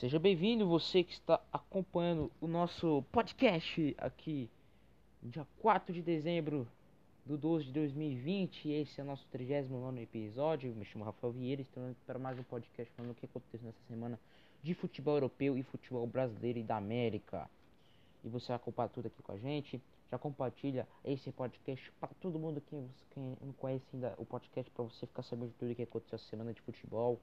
Seja 0.00 0.18
bem-vindo, 0.18 0.66
você 0.66 1.04
que 1.04 1.12
está 1.12 1.38
acompanhando 1.52 2.32
o 2.40 2.46
nosso 2.46 3.04
podcast 3.12 3.94
aqui, 3.98 4.48
dia 5.22 5.46
4 5.58 5.92
de 5.92 6.00
dezembro 6.00 6.66
do 7.26 7.36
12 7.36 7.66
de 7.66 7.72
2020. 7.72 8.70
Esse 8.70 8.98
é 8.98 9.04
o 9.04 9.06
nosso 9.06 9.26
39 9.30 10.00
episódio. 10.00 10.74
Me 10.74 10.86
chamo 10.86 11.04
Rafael 11.04 11.34
Vieira, 11.34 11.60
estou 11.60 11.94
para 12.06 12.18
mais 12.18 12.38
um 12.38 12.42
podcast 12.42 12.90
falando 12.96 13.10
o 13.10 13.14
que 13.14 13.26
aconteceu 13.26 13.60
nessa 13.62 13.82
semana 13.88 14.18
de 14.62 14.72
futebol 14.72 15.16
europeu 15.16 15.58
e 15.58 15.62
futebol 15.62 16.06
brasileiro 16.06 16.58
e 16.58 16.62
da 16.62 16.78
América. 16.78 17.46
E 18.24 18.28
você 18.30 18.46
vai 18.48 18.56
acompanhar 18.56 18.88
tudo 18.88 19.08
aqui 19.08 19.22
com 19.22 19.32
a 19.32 19.36
gente. 19.36 19.82
Já 20.10 20.16
compartilha 20.16 20.88
esse 21.04 21.30
podcast 21.30 21.92
para 22.00 22.08
todo 22.22 22.38
mundo 22.38 22.62
que, 22.62 22.88
que 23.10 23.20
não 23.20 23.52
conhece 23.52 23.84
ainda 23.92 24.14
o 24.16 24.24
podcast 24.24 24.70
para 24.70 24.82
você 24.82 25.06
ficar 25.06 25.24
sabendo 25.24 25.50
de 25.50 25.56
tudo 25.56 25.74
que 25.74 25.82
aconteceu 25.82 26.16
essa 26.16 26.30
semana 26.30 26.54
de 26.54 26.62
futebol. 26.62 27.20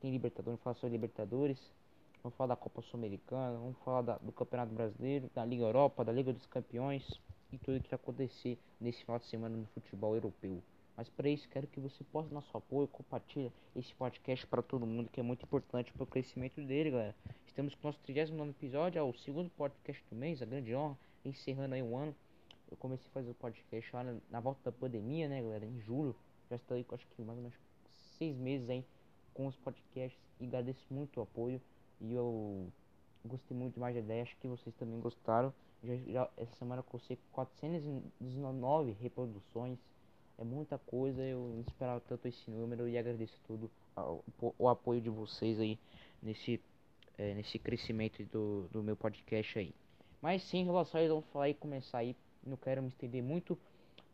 Tem 0.00 0.12
Libertadores, 0.12 0.60
falar 0.60 0.74
sobre 0.74 0.92
Libertadores. 0.92 1.58
Vamos 2.22 2.36
falar 2.36 2.48
da 2.48 2.56
Copa 2.56 2.82
Sul-Americana, 2.82 3.58
vamos 3.58 3.78
falar 3.84 4.02
da, 4.02 4.18
do 4.18 4.32
Campeonato 4.32 4.74
Brasileiro, 4.74 5.30
da 5.34 5.44
Liga 5.44 5.62
Europa, 5.62 6.04
da 6.04 6.12
Liga 6.12 6.32
dos 6.32 6.46
Campeões 6.46 7.20
e 7.52 7.58
tudo 7.58 7.80
que 7.80 7.88
vai 7.88 7.94
acontecer 7.94 8.58
nesse 8.80 9.04
final 9.04 9.18
de 9.18 9.26
semana 9.26 9.56
no 9.56 9.66
futebol 9.66 10.14
europeu. 10.14 10.62
Mas 10.96 11.08
para 11.08 11.28
isso, 11.28 11.48
quero 11.48 11.68
que 11.68 11.78
você 11.78 12.02
possa 12.02 12.34
nosso 12.34 12.54
apoio, 12.56 12.88
compartilhe 12.88 13.52
esse 13.76 13.94
podcast 13.94 14.44
para 14.48 14.60
todo 14.60 14.84
mundo, 14.84 15.08
que 15.08 15.20
é 15.20 15.22
muito 15.22 15.44
importante 15.44 15.92
para 15.92 16.02
o 16.02 16.06
crescimento 16.06 16.60
dele, 16.60 16.90
galera. 16.90 17.14
Estamos 17.46 17.72
com 17.76 17.86
o 17.86 17.88
nosso 17.88 18.00
39 18.00 18.50
episódio, 18.50 18.98
é 18.98 19.02
o 19.02 19.14
segundo 19.14 19.48
podcast 19.50 20.04
do 20.10 20.16
mês, 20.16 20.42
a 20.42 20.44
grande 20.44 20.74
honra, 20.74 20.98
encerrando 21.24 21.76
aí 21.76 21.82
o 21.82 21.96
ano. 21.96 22.14
Eu 22.68 22.76
comecei 22.76 23.06
a 23.06 23.12
fazer 23.12 23.30
o 23.30 23.34
podcast 23.34 23.94
lá 23.94 24.02
na, 24.02 24.16
na 24.28 24.40
volta 24.40 24.60
da 24.64 24.72
pandemia, 24.72 25.28
né, 25.28 25.40
galera, 25.40 25.64
em 25.64 25.80
julho. 25.80 26.16
Já 26.50 26.56
estou 26.56 26.76
aí, 26.76 26.84
acho 26.90 27.06
que 27.06 27.22
mais 27.22 27.38
ou 27.38 27.44
menos 27.44 27.58
seis 28.18 28.36
meses 28.36 28.68
aí 28.68 28.84
com 29.32 29.46
os 29.46 29.56
podcasts 29.56 30.20
e 30.40 30.46
agradeço 30.46 30.84
muito 30.90 31.20
o 31.20 31.22
apoio. 31.22 31.62
E 32.00 32.14
eu 32.14 32.68
gostei 33.24 33.56
muito 33.56 33.78
mais 33.78 33.94
da 33.94 34.00
ideia, 34.00 34.22
acho 34.22 34.36
que 34.36 34.48
vocês 34.48 34.74
também 34.76 35.00
gostaram. 35.00 35.52
Já, 35.82 35.96
já 35.96 36.30
essa 36.36 36.54
semana 36.56 36.80
eu 36.80 36.84
consegui 36.84 37.20
419 37.32 38.96
reproduções 39.00 39.78
é 40.38 40.44
muita 40.44 40.78
coisa, 40.78 41.20
eu 41.20 41.52
não 41.52 41.64
esperava 41.66 42.00
tanto 42.00 42.28
esse 42.28 42.48
número 42.48 42.88
e 42.88 42.96
agradeço 42.96 43.36
tudo 43.44 43.68
o, 44.40 44.54
o 44.56 44.68
apoio 44.68 45.00
de 45.00 45.10
vocês 45.10 45.58
aí 45.58 45.76
nesse, 46.22 46.60
é, 47.18 47.34
nesse 47.34 47.58
crescimento 47.58 48.22
do, 48.26 48.68
do 48.70 48.80
meu 48.80 48.96
podcast 48.96 49.58
aí. 49.58 49.74
Mas 50.22 50.42
sim, 50.44 50.58
em 50.58 50.64
relação 50.64 51.00
a 51.00 51.08
vamos 51.08 51.24
falar 51.32 51.48
e 51.48 51.54
começar 51.54 51.98
aí, 51.98 52.14
não 52.46 52.56
quero 52.56 52.80
me 52.80 52.88
estender 52.88 53.20
muito. 53.20 53.58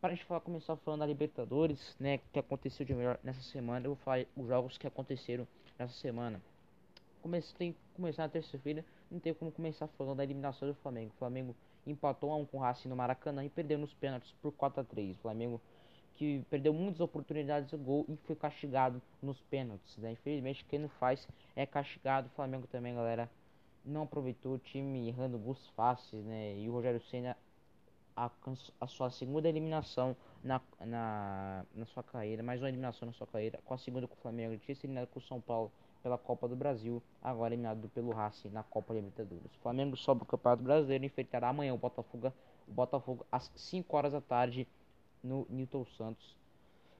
Para 0.01 0.13
a 0.13 0.15
gente 0.15 0.25
falar, 0.25 0.41
começar 0.41 0.75
falando 0.77 1.01
da 1.01 1.05
Libertadores, 1.05 1.95
né, 1.99 2.19
que 2.33 2.39
aconteceu 2.39 2.83
de 2.85 2.93
melhor 2.95 3.19
nessa 3.23 3.41
semana, 3.41 3.85
eu 3.85 3.93
vou 3.93 4.03
falar 4.03 4.25
os 4.35 4.47
jogos 4.47 4.77
que 4.79 4.87
aconteceram 4.87 5.47
nessa 5.77 5.93
semana. 5.93 6.41
Comecei, 7.25 7.75
começar 7.95 8.21
na 8.21 8.29
terça-feira, 8.29 8.85
não 9.09 9.19
tem 9.19 9.33
como 9.33 9.51
começar 9.51 9.87
falando 9.87 10.17
da 10.17 10.23
eliminação 10.23 10.67
do 10.67 10.75
Flamengo. 10.75 11.11
O 11.15 11.17
Flamengo 11.17 11.55
empatou 11.87 12.31
a 12.31 12.35
um 12.35 12.45
com 12.45 12.57
o 12.57 12.59
Racing 12.59 12.87
no 12.87 12.95
Maracanã 12.95 13.43
e 13.43 13.49
perdeu 13.49 13.79
nos 13.79 13.91
pênaltis 13.95 14.31
por 14.43 14.51
4 14.51 14.81
a 14.81 14.83
3 14.83 15.17
O 15.17 15.21
Flamengo 15.21 15.59
que 16.13 16.45
perdeu 16.51 16.71
muitas 16.71 17.01
oportunidades 17.01 17.67
de 17.67 17.77
gol 17.77 18.05
e 18.07 18.15
foi 18.27 18.35
castigado 18.35 19.01
nos 19.23 19.41
pênaltis. 19.41 19.97
Né? 19.97 20.11
Infelizmente, 20.11 20.63
quem 20.65 20.77
não 20.77 20.87
faz 20.87 21.27
é 21.55 21.65
castigado. 21.65 22.27
O 22.27 22.35
Flamengo 22.35 22.67
também, 22.67 22.93
galera, 22.93 23.27
não 23.83 24.03
aproveitou 24.03 24.53
o 24.53 24.59
time 24.59 25.07
errando 25.07 25.39
gols 25.39 25.67
fáceis, 25.69 26.23
né? 26.23 26.55
E 26.59 26.69
o 26.69 26.73
Rogério 26.73 27.01
Senna 27.09 27.35
a 28.15 28.87
sua 28.87 29.09
segunda 29.09 29.49
eliminação 29.49 30.15
na, 30.43 30.61
na, 30.79 31.65
na 31.73 31.85
sua 31.87 32.03
carreira, 32.03 32.43
mais 32.43 32.61
uma 32.61 32.69
eliminação 32.69 33.07
na 33.07 33.13
sua 33.13 33.25
carreira, 33.25 33.59
com 33.65 33.73
a 33.73 33.77
segunda 33.79 34.07
com 34.07 34.13
o 34.13 34.17
Flamengo. 34.17 34.53
Ele 34.53 34.61
tinha 34.63 34.75
sido 34.75 34.85
eliminado 34.85 35.07
com 35.07 35.19
o 35.19 35.23
São 35.23 35.41
Paulo 35.41 35.71
pela 36.05 36.19
Copa 36.19 36.47
do 36.47 36.55
Brasil, 36.55 37.01
agora 37.19 37.51
eliminado 37.51 37.89
pelo 37.89 38.11
Racing 38.11 38.49
na 38.49 38.61
Copa 38.61 38.93
Libertadores. 38.93 39.51
O 39.55 39.59
Flamengo 39.61 39.97
sobe 39.97 40.21
o 40.21 40.25
Campeonato 40.25 40.61
Brasileiro 40.61 41.03
e 41.03 41.07
enfrentará 41.07 41.49
amanhã 41.49 41.73
o 41.73 41.79
Botafogo, 41.79 42.31
o 42.67 42.71
Botafogo 42.71 43.25
às 43.31 43.51
5 43.55 43.97
horas 43.97 44.11
da 44.13 44.21
tarde 44.21 44.67
no 45.23 45.47
Newton 45.49 45.83
Santos. 45.97 46.37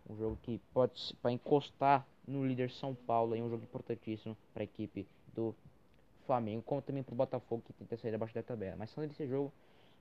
Um 0.09 0.17
jogo 0.17 0.39
que 0.41 0.59
pode 0.73 1.15
para 1.21 1.31
encostar 1.31 2.03
no 2.27 2.47
líder 2.47 2.71
São 2.71 2.95
Paulo, 2.95 3.35
é 3.35 3.39
um 3.39 3.47
jogo 3.47 3.61
importantíssimo 3.61 4.35
para 4.51 4.63
a 4.63 4.65
equipe 4.65 5.07
do 5.35 5.53
Flamengo, 6.25 6.63
como 6.63 6.81
também 6.81 7.03
para 7.03 7.13
o 7.13 7.15
Botafogo 7.15 7.61
que 7.63 7.73
tenta 7.73 7.95
sair 7.97 8.15
abaixo 8.15 8.33
da 8.33 8.41
tabela. 8.41 8.75
Mas 8.75 8.91
falando 8.91 9.11
desse 9.11 9.27
jogo, 9.27 9.53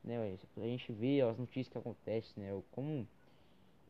né, 0.03 0.17
a 0.57 0.61
gente 0.61 0.93
vê 0.95 1.21
as 1.21 1.37
notícias 1.37 1.69
que 1.69 1.77
acontecem, 1.77 2.43
né, 2.43 2.59
como 2.73 3.07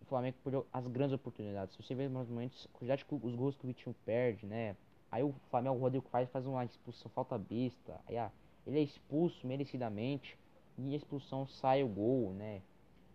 o 0.02 0.04
Flamengo 0.06 0.36
perdeu 0.42 0.66
as 0.72 0.84
grandes 0.88 1.14
oportunidades. 1.14 1.76
Se 1.76 1.82
você 1.84 1.94
vê 1.94 2.08
mais 2.08 2.28
momentos, 2.28 2.66
a 2.66 2.76
quantidade 2.76 3.04
de 3.08 3.14
os 3.14 3.34
gols 3.36 3.54
que 3.54 3.64
o 3.64 3.68
Vitinho 3.68 3.94
perde, 4.04 4.44
né, 4.44 4.74
aí 5.10 5.22
o 5.22 5.34
Flamengo, 5.50 5.76
o 5.76 5.80
Rodrigo 5.80 6.06
faz, 6.10 6.28
faz 6.30 6.46
uma 6.46 6.64
expulsão, 6.64 7.10
falta 7.10 7.38
besta, 7.38 8.00
aí 8.06 8.16
ah, 8.18 8.30
ele 8.66 8.78
é 8.78 8.82
expulso 8.82 9.46
merecidamente 9.46 10.38
e 10.78 10.92
a 10.92 10.96
expulsão 10.96 11.46
sai 11.46 11.82
o 11.82 11.88
gol, 11.88 12.32
né. 12.32 12.62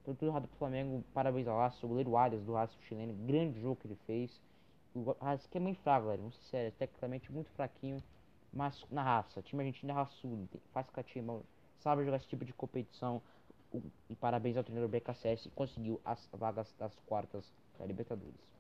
Então 0.02 0.16
tudo 0.16 0.30
errado 0.30 0.48
pro 0.48 0.58
Flamengo, 0.58 1.04
parabéns 1.14 1.48
ao 1.48 1.58
Laço, 1.58 1.86
o 1.86 1.90
goleiro 1.90 2.16
Arias 2.16 2.44
do 2.44 2.54
Racing 2.54 2.82
chileno, 2.82 3.14
grande 3.26 3.60
jogo 3.60 3.76
que 3.76 3.88
ele 3.88 3.98
fez. 4.08 4.42
O 4.96 5.16
Racing 5.20 5.50
é 5.54 5.60
muito 5.60 5.80
fraco, 5.82 6.06
galera, 6.06 6.22
vamos 6.22 6.36
ser 6.38 6.50
sérios, 6.50 6.76
tecnicamente 6.76 7.32
muito 7.32 7.50
fraquinho, 7.52 8.02
mas 8.52 8.84
na 8.90 9.04
raça, 9.04 9.42
time 9.42 9.62
argentino 9.62 9.92
é 9.92 9.96
raçudo, 9.96 10.50
faz 10.74 10.90
catimba, 10.90 11.42
sabe 11.80 12.04
jogar 12.04 12.18
esse 12.18 12.28
tipo 12.28 12.44
de 12.44 12.54
competição. 12.54 13.22
E 14.10 14.16
parabéns 14.16 14.58
ao 14.58 14.64
treinador 14.64 14.90
BKSS, 14.90 15.48
conseguiu 15.52 16.02
as 16.04 16.28
vagas 16.34 16.74
das 16.80 16.98
quartas 17.06 17.54
da 17.78 17.86
Libertadores. 17.86 18.59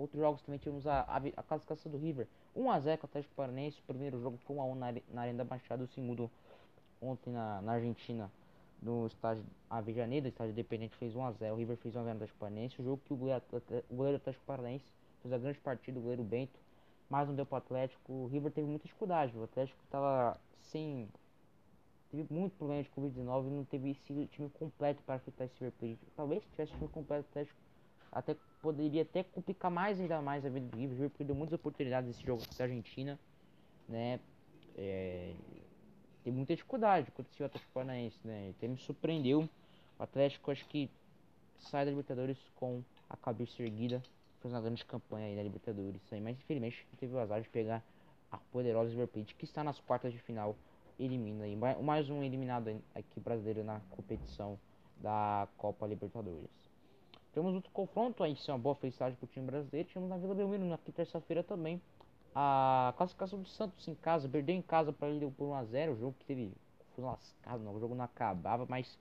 Outros 0.00 0.20
jogos 0.20 0.40
também 0.42 0.58
tivemos 0.58 0.86
a, 0.86 1.00
a, 1.02 1.16
a 1.16 1.42
classificação 1.42 1.92
do 1.92 1.98
River, 1.98 2.26
1x0 2.56 2.96
com 2.96 3.06
o 3.06 3.10
Atlético 3.10 3.34
Paranaense, 3.34 3.78
o 3.80 3.82
primeiro 3.82 4.20
jogo 4.20 4.38
foi 4.38 4.56
1x1 4.56 4.74
na, 4.74 4.94
na 5.12 5.20
Arena 5.20 5.38
da 5.38 5.44
Baixada, 5.44 5.84
o 5.84 5.86
segundo 5.88 6.30
ontem 7.02 7.30
na, 7.30 7.60
na 7.60 7.72
Argentina 7.72 8.30
no 8.82 9.06
estádio 9.06 9.44
Avejaneira, 9.68 10.28
estádio 10.28 10.52
Independente 10.52 10.96
fez 10.96 11.14
1x0, 11.14 11.52
o 11.52 11.56
River 11.56 11.76
fez 11.76 11.94
1x0 11.94 12.04
no 12.04 12.10
Atlético 12.12 12.38
Paranaense, 12.38 12.80
o 12.80 12.84
jogo 12.84 13.02
que 13.04 13.12
o 13.12 13.16
goleiro, 13.16 13.42
o 13.90 13.94
goleiro 13.94 14.18
do 14.18 14.22
Atlético 14.22 14.44
Paranaense 14.46 14.84
fez 15.20 15.34
a 15.34 15.38
grande 15.38 15.58
partida, 15.58 15.98
o 15.98 16.02
goleiro 16.02 16.24
Bento, 16.24 16.58
mas 17.08 17.28
não 17.28 17.34
deu 17.34 17.44
pro 17.44 17.56
Atlético, 17.56 18.12
o 18.12 18.26
River 18.26 18.50
teve 18.50 18.66
muita 18.66 18.84
dificuldade, 18.84 19.36
o 19.36 19.44
Atlético 19.44 19.78
estava 19.84 20.40
sem, 20.60 21.08
teve 22.10 22.26
muito 22.32 22.56
problema 22.56 22.82
de 22.82 22.88
Covid-19 22.90 23.46
e 23.46 23.50
não 23.50 23.64
teve 23.64 23.90
esse 23.90 24.26
time 24.28 24.48
completo 24.48 25.02
para 25.02 25.16
enfrentar 25.16 25.44
esse 25.44 25.54
River 25.60 25.72
Plate, 25.78 25.98
talvez 26.16 26.42
se 26.42 26.48
tivesse 26.50 26.72
time 26.72 26.88
completo, 26.88 27.26
o 27.26 27.30
Atlético 27.30 27.58
até 28.10 28.34
poderia 28.62 29.02
até 29.02 29.22
complicar 29.22 29.70
mais 29.70 30.00
ainda 30.00 30.20
mais 30.20 30.44
a 30.44 30.48
vida 30.48 30.66
do 30.66 30.76
River, 30.76 31.10
perdeu 31.10 31.34
muitas 31.34 31.54
oportunidades 31.54 32.08
nesse 32.08 32.24
jogo 32.24 32.42
contra 32.46 32.64
a 32.64 32.66
Argentina, 32.66 33.18
né, 33.88 34.20
é, 34.76 35.34
tem 36.22 36.32
muita 36.32 36.54
dificuldade 36.54 37.10
contra 37.10 37.32
esse 37.32 37.42
Atlético 37.42 37.72
Paranaense, 37.72 38.18
né? 38.24 38.52
Ele 38.60 38.72
me 38.72 38.78
surpreendeu. 38.78 39.48
O 39.98 40.02
Atlético 40.02 40.50
acho 40.50 40.66
que 40.66 40.90
sai 41.58 41.84
da 41.84 41.90
Libertadores 41.90 42.38
com 42.56 42.82
a 43.08 43.16
cabeça 43.16 43.62
erguida. 43.62 44.02
Fez 44.40 44.52
uma 44.52 44.60
grande 44.60 44.84
campanha 44.84 45.26
aí 45.26 45.36
na 45.36 45.42
Libertadores. 45.42 46.00
Aí, 46.12 46.20
mas 46.20 46.38
infelizmente 46.38 46.86
teve 46.98 47.14
o 47.14 47.18
azar 47.18 47.40
de 47.40 47.48
pegar 47.48 47.82
a 48.30 48.38
poderosa 48.38 48.90
River 48.90 49.08
Plate 49.08 49.34
que 49.34 49.44
está 49.44 49.64
nas 49.64 49.80
quartas 49.80 50.12
de 50.12 50.18
final. 50.18 50.56
Elimina 50.98 51.44
aí. 51.44 51.56
Mais 51.56 52.10
um 52.10 52.22
eliminado 52.22 52.68
aqui 52.94 53.18
brasileiro 53.20 53.64
na 53.64 53.80
competição 53.90 54.58
da 54.98 55.48
Copa 55.56 55.86
Libertadores. 55.86 56.69
Temos 57.32 57.54
outro 57.54 57.70
confronto 57.70 58.22
aí, 58.22 58.32
isso 58.32 58.50
é 58.50 58.54
uma 58.54 58.60
boa 58.60 58.74
felicidade 58.74 59.16
para 59.16 59.24
o 59.24 59.28
time 59.28 59.46
brasileiro. 59.46 59.88
Tivemos 59.88 60.10
na 60.10 60.16
Vila 60.16 60.34
Belmiro 60.34 60.64
na 60.64 60.78
terça-feira 60.78 61.42
também 61.42 61.80
a 62.34 62.94
classificação 62.96 63.40
do 63.40 63.48
Santos 63.48 63.86
em 63.88 63.94
casa, 63.94 64.28
perdeu 64.28 64.54
em 64.54 64.62
casa 64.62 64.92
para 64.92 65.08
ele 65.08 65.30
por 65.30 65.48
1x0, 65.48 65.92
o 65.92 65.96
jogo 65.96 66.16
que 66.18 66.24
teve 66.24 66.52
lascado, 66.96 67.62
não, 67.62 67.74
o 67.74 67.80
jogo 67.80 67.94
não 67.94 68.04
acabava, 68.04 68.66
mas 68.68 68.98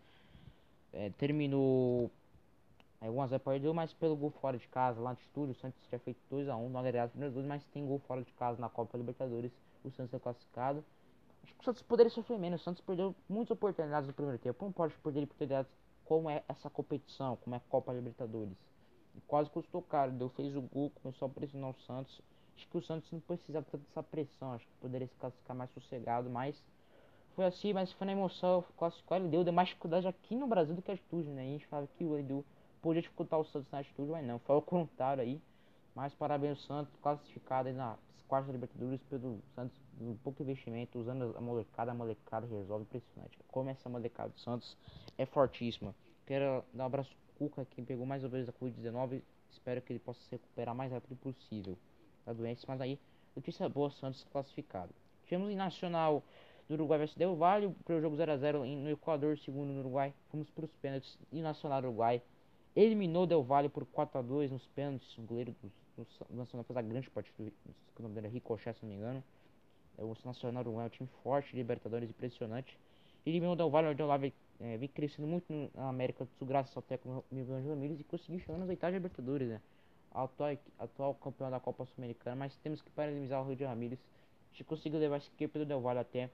é, 0.93 1.09
terminou 1.11 2.09
é, 3.01 3.07
1x0 3.07 3.39
perdeu, 3.39 3.73
mas 3.73 3.93
pelo 3.93 4.15
gol 4.15 4.31
fora 4.31 4.57
de 4.57 4.67
casa, 4.67 4.99
lá 4.99 5.11
no 5.11 5.19
estúdio, 5.19 5.51
o 5.51 5.55
Santos 5.55 5.79
tinha 5.87 5.99
feito 5.99 6.19
2x1, 6.31 6.69
não 6.69 6.79
agregado 6.79 7.11
primeiros 7.11 7.33
dois, 7.33 7.45
mas 7.45 7.63
tem 7.65 7.85
gol 7.85 7.99
fora 7.99 8.23
de 8.23 8.31
casa 8.33 8.59
na 8.59 8.69
Copa 8.69 8.97
Libertadores, 8.97 9.51
o 9.83 9.91
Santos 9.91 10.13
é 10.13 10.19
classificado. 10.19 10.83
Acho 11.43 11.53
que 11.53 11.61
o 11.61 11.63
Santos 11.63 11.81
poderia 11.81 12.09
sofrer 12.09 12.37
menos, 12.37 12.61
o 12.61 12.63
Santos 12.63 12.81
perdeu 12.81 13.15
muitas 13.27 13.51
oportunidades 13.51 14.07
no 14.07 14.13
primeiro 14.13 14.39
tempo, 14.39 14.65
não 14.65 14.71
pode 14.71 14.93
perder 14.95 15.23
oportunidades 15.23 15.71
como 16.09 16.29
é 16.29 16.43
essa 16.49 16.69
competição, 16.69 17.37
como 17.37 17.55
é 17.55 17.57
a 17.57 17.69
Copa 17.69 17.93
Libertadores. 17.93 18.57
E 19.15 19.21
quase 19.21 19.49
custou 19.49 19.81
caro, 19.81 20.11
deu, 20.11 20.29
fez 20.29 20.55
o 20.55 20.61
gol, 20.61 20.91
começou 21.01 21.27
a 21.27 21.29
pressionar 21.29 21.69
o 21.69 21.81
Santos, 21.85 22.21
Acho 22.59 22.67
que 22.67 22.77
o 22.77 22.81
Santos 22.81 23.09
não 23.09 23.21
precisava 23.21 23.65
tanto 23.71 23.85
dessa 23.85 24.03
pressão. 24.03 24.51
Acho 24.51 24.65
que 24.65 24.73
poderia 24.81 25.09
classificar 25.17 25.55
mais 25.55 25.71
sossegado. 25.71 26.29
Mas 26.29 26.61
foi 27.33 27.45
assim, 27.45 27.71
mas 27.71 27.89
foi 27.93 28.05
na 28.05 28.11
emoção. 28.11 28.65
Classificou 28.77 29.15
ele 29.15 29.29
deu, 29.29 29.45
deu 29.45 29.53
mais 29.53 29.69
dificuldade 29.69 30.05
aqui 30.05 30.35
no 30.35 30.45
Brasil 30.45 30.75
do 30.75 30.81
que 30.81 30.91
a 30.91 30.93
atitude, 30.93 31.29
né? 31.29 31.43
a 31.43 31.45
gente 31.45 31.67
falava 31.67 31.87
que 31.97 32.03
o 32.03 32.17
Edu 32.17 32.45
podia 32.81 33.01
dificultar 33.01 33.39
o 33.39 33.45
Santos 33.45 33.71
na 33.71 33.79
atitude, 33.79 34.11
mas 34.11 34.25
não. 34.25 34.39
Foi 34.39 34.57
o 34.57 34.61
contrário 34.61 35.23
aí. 35.23 35.41
Mas 35.99 36.13
parabéns 36.13 36.51
ao 36.51 36.63
Santos, 36.63 36.95
classificado 37.01 37.67
aí 37.67 37.75
nas 37.75 37.99
quartas 38.25 38.47
da 38.47 38.53
Libertadores 38.53 39.01
pelo 39.09 39.43
Santos, 39.53 39.77
um 39.99 40.15
pouco 40.15 40.41
investimento, 40.41 40.97
usando 40.97 41.35
a 41.37 41.41
molecada, 41.41 41.91
a 41.91 41.93
molecada 41.93 42.47
resolve 42.47 42.83
impressionante. 42.83 43.37
Como 43.49 43.69
essa 43.69 43.89
molecada 43.89 44.29
do 44.29 44.39
Santos 44.39 44.77
é 45.17 45.25
fortíssima. 45.25 45.93
Quero 46.25 46.63
dar 46.73 46.83
um 46.83 46.85
abraço 46.85 47.13
Cuca, 47.37 47.67
quem 47.71 47.83
pegou 47.83 48.05
mais 48.05 48.23
uma 48.23 48.29
vez 48.29 48.47
a 48.47 48.53
Covid-19. 48.53 49.21
Espero 49.51 49.81
que 49.81 49.91
ele 49.91 49.99
possa 49.99 50.21
se 50.21 50.31
recuperar 50.31 50.73
mais 50.73 50.89
rápido 50.89 51.17
possível 51.17 51.77
da 52.25 52.31
doença, 52.31 52.63
mas 52.65 52.79
aí 52.79 52.97
notícia 53.35 53.67
boa, 53.67 53.91
Santos 53.91 54.25
classificado. 54.31 54.95
Tivemos 55.25 55.49
em 55.49 55.55
Nacional 55.57 56.23
do 56.69 56.75
Uruguai 56.75 56.99
vs 56.99 57.15
Del 57.15 57.35
Valle, 57.35 57.65
o 57.65 57.73
primeiro 57.73 58.09
jogo 58.09 58.15
0x0 58.15 58.63
no 58.63 58.89
Equador, 58.89 59.37
segundo 59.39 59.73
no 59.73 59.81
Uruguai. 59.81 60.13
Fomos 60.31 60.49
para 60.49 60.63
os 60.63 60.71
pênaltis 60.77 61.19
e 61.29 61.41
Nacional 61.41 61.79
Uruguai 61.79 62.21
eliminou 62.75 63.25
Del 63.25 63.43
Valle 63.43 63.69
por 63.69 63.85
4x2 63.85 64.51
nos 64.51 64.65
pênaltis. 64.67 65.17
O 65.17 65.21
goleiro 65.23 65.53
do, 65.61 65.71
do 66.03 66.35
Nacional 66.35 66.63
fez 66.63 66.77
a 66.77 66.81
grande 66.81 67.09
partida, 67.09 67.51
o 67.97 68.01
nome 68.01 68.15
dele 68.15 68.27
é 68.27 68.29
Ricochet, 68.29 68.73
se 68.73 68.83
não 68.83 68.89
me 68.89 68.95
engano. 68.95 69.23
É 69.97 70.03
o 70.03 70.15
Nacional 70.23 70.63
é 70.63 70.85
um 70.85 70.89
time 70.89 71.09
forte, 71.23 71.55
Libertadores 71.55 72.09
impressionante. 72.09 72.77
Valle, 73.25 73.89
o 73.89 73.95
Del 73.95 74.07
Valle 74.07 74.33
é, 74.59 74.77
vem 74.77 74.87
crescendo 74.87 75.27
muito 75.27 75.45
na 75.75 75.89
América 75.89 76.23
do 76.23 76.31
Sul, 76.37 76.47
graças 76.47 76.75
ao 76.75 76.81
técnico 76.81 77.23
Miguel 77.29 77.67
Ramírez 77.67 77.99
e 77.99 78.03
conseguiu 78.03 78.39
chegar 78.39 78.57
nas 78.57 78.69
oitavas 78.69 78.93
de 78.93 78.99
Libertadores, 78.99 79.49
né? 79.49 79.61
Atual, 80.11 80.57
atual 80.79 81.13
campeão 81.15 81.51
da 81.51 81.59
Copa 81.59 81.85
Sul-Americana, 81.85 82.35
mas 82.35 82.55
temos 82.57 82.81
que 82.81 82.89
parabenizar 82.91 83.41
o 83.41 83.45
Rio 83.45 83.55
de 83.55 83.65
Ramírez. 83.65 83.99
A 83.99 84.51
gente 84.53 84.63
conseguiu 84.63 84.99
levar 84.99 85.17
esse 85.17 85.29
equipe 85.35 85.59
do 85.59 85.65
Del 85.65 85.81
Valle 85.81 85.99
até 85.99 86.29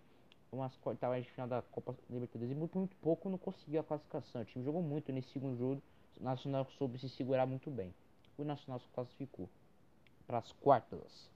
umas 0.51 0.71
oitavas 0.85 1.23
de 1.23 1.31
final 1.31 1.47
da 1.47 1.61
Copa 1.61 1.95
Libertadores 2.09 2.51
e 2.51 2.55
muito, 2.55 2.77
muito 2.77 2.95
pouco 2.97 3.29
não 3.29 3.37
conseguiu 3.37 3.81
a 3.81 3.83
classificação. 3.83 4.41
O 4.41 4.45
time 4.45 4.63
jogou 4.63 4.81
muito 4.81 5.11
nesse 5.11 5.29
segundo 5.29 5.57
jogo, 5.57 5.81
o 6.19 6.23
Nacional 6.23 6.65
soube 6.77 6.97
se 6.97 7.09
segurar 7.09 7.45
muito 7.45 7.69
bem. 7.69 7.93
O 8.37 8.43
Nacional 8.43 8.79
se 8.79 8.87
classificou 8.89 9.49
para 10.27 10.39
as 10.39 10.51
quartas. 10.53 11.29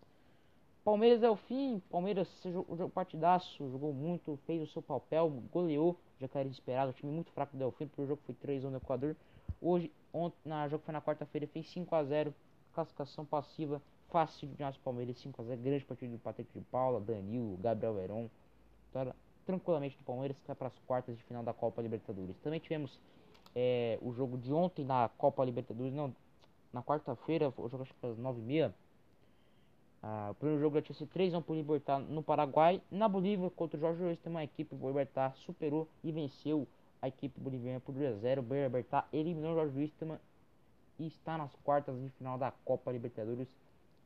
Palmeiras 0.83 1.21
é 1.23 1.29
o 1.29 1.35
fim. 1.35 1.81
Palmeiras 1.89 2.27
jogou 2.43 2.89
partidaço, 2.89 3.69
jogou 3.69 3.93
muito, 3.93 4.37
fez 4.45 4.61
o 4.61 4.71
seu 4.71 4.81
papel, 4.81 5.29
goleou. 5.51 5.97
Já 6.19 6.27
que 6.27 6.37
era 6.37 6.47
esperado, 6.47 6.91
o 6.91 6.93
time 6.93 7.11
muito 7.11 7.31
fraco 7.31 7.53
do 7.53 7.59
Delfim, 7.59 7.87
porque 7.87 8.01
o 8.01 8.07
jogo 8.07 8.21
foi 8.25 8.35
3 8.35 8.65
1 8.65 8.69
no 8.69 8.77
Equador. 8.77 9.15
Hoje, 9.61 9.91
ontem, 10.13 10.37
na 10.45 10.67
jogo 10.67 10.83
foi 10.83 10.91
na 10.91 11.01
quarta-feira, 11.01 11.47
fez 11.47 11.69
5 11.69 11.95
a 11.95 12.03
0 12.03 12.33
classificação 12.73 13.25
passiva, 13.25 13.81
fácil 14.09 14.47
de 14.47 14.63
os 14.63 14.77
Palmeiras 14.77 15.17
5 15.19 15.41
a 15.41 15.45
0 15.45 15.61
grande 15.61 15.85
partida 15.85 16.11
do 16.11 16.19
Patrick 16.19 16.51
de 16.57 16.65
Paula, 16.65 16.99
Danilo, 16.99 17.57
Gabriel 17.57 17.93
Veron. 17.93 18.29
Vitória 18.85 19.15
tranquilamente 19.45 19.97
do 19.97 20.03
Palmeiras, 20.03 20.37
que 20.37 20.45
vai 20.45 20.55
para 20.55 20.67
as 20.67 20.77
quartas 20.85 21.17
de 21.17 21.23
final 21.23 21.41
da 21.41 21.53
Copa 21.53 21.81
Libertadores. 21.81 22.37
Também 22.37 22.59
tivemos 22.59 22.99
é, 23.55 23.97
o 23.99 24.11
jogo 24.11 24.37
de 24.37 24.53
ontem 24.53 24.85
na 24.85 25.09
Copa 25.17 25.43
Libertadores, 25.43 25.91
não, 25.91 26.13
na 26.71 26.83
quarta-feira, 26.83 27.53
o 27.57 27.69
jogo 27.69 27.83
acho 27.83 27.93
que 27.93 28.05
às 28.05 28.17
9h30. 28.17 28.73
Ah, 30.01 30.29
o 30.31 30.35
primeiro 30.35 30.61
jogo 30.61 30.75
já 30.75 30.81
tinha 30.81 30.95
sido 30.95 31.09
3 31.09 31.33
1 31.33 31.41
por 31.41 31.55
Libertar 31.55 31.99
no 31.99 32.23
Paraguai. 32.23 32.81
Na 32.89 33.07
Bolívia, 33.07 33.49
contra 33.49 33.77
o 33.77 33.79
Jorge 33.79 34.01
Luiz, 34.01 34.19
tem 34.19 34.31
uma 34.31 34.43
equipe, 34.43 34.75
o 34.75 34.87
Libertar 34.87 35.35
superou 35.35 35.87
e 36.03 36.11
venceu 36.11 36.67
a 37.01 37.07
equipe 37.07 37.39
boliviana 37.39 37.79
por 37.79 37.93
2 37.93 38.15
a 38.15 38.17
0 38.17 38.41
O 38.41 38.53
Libertar 38.53 39.07
eliminou 39.11 39.51
o 39.51 39.55
Jorge 39.55 39.75
Luiz 39.75 39.93
e 40.99 41.07
está 41.07 41.37
nas 41.37 41.53
quartas 41.63 41.99
de 41.99 42.09
final 42.11 42.37
da 42.37 42.51
Copa 42.51 42.91
Libertadores. 42.91 43.47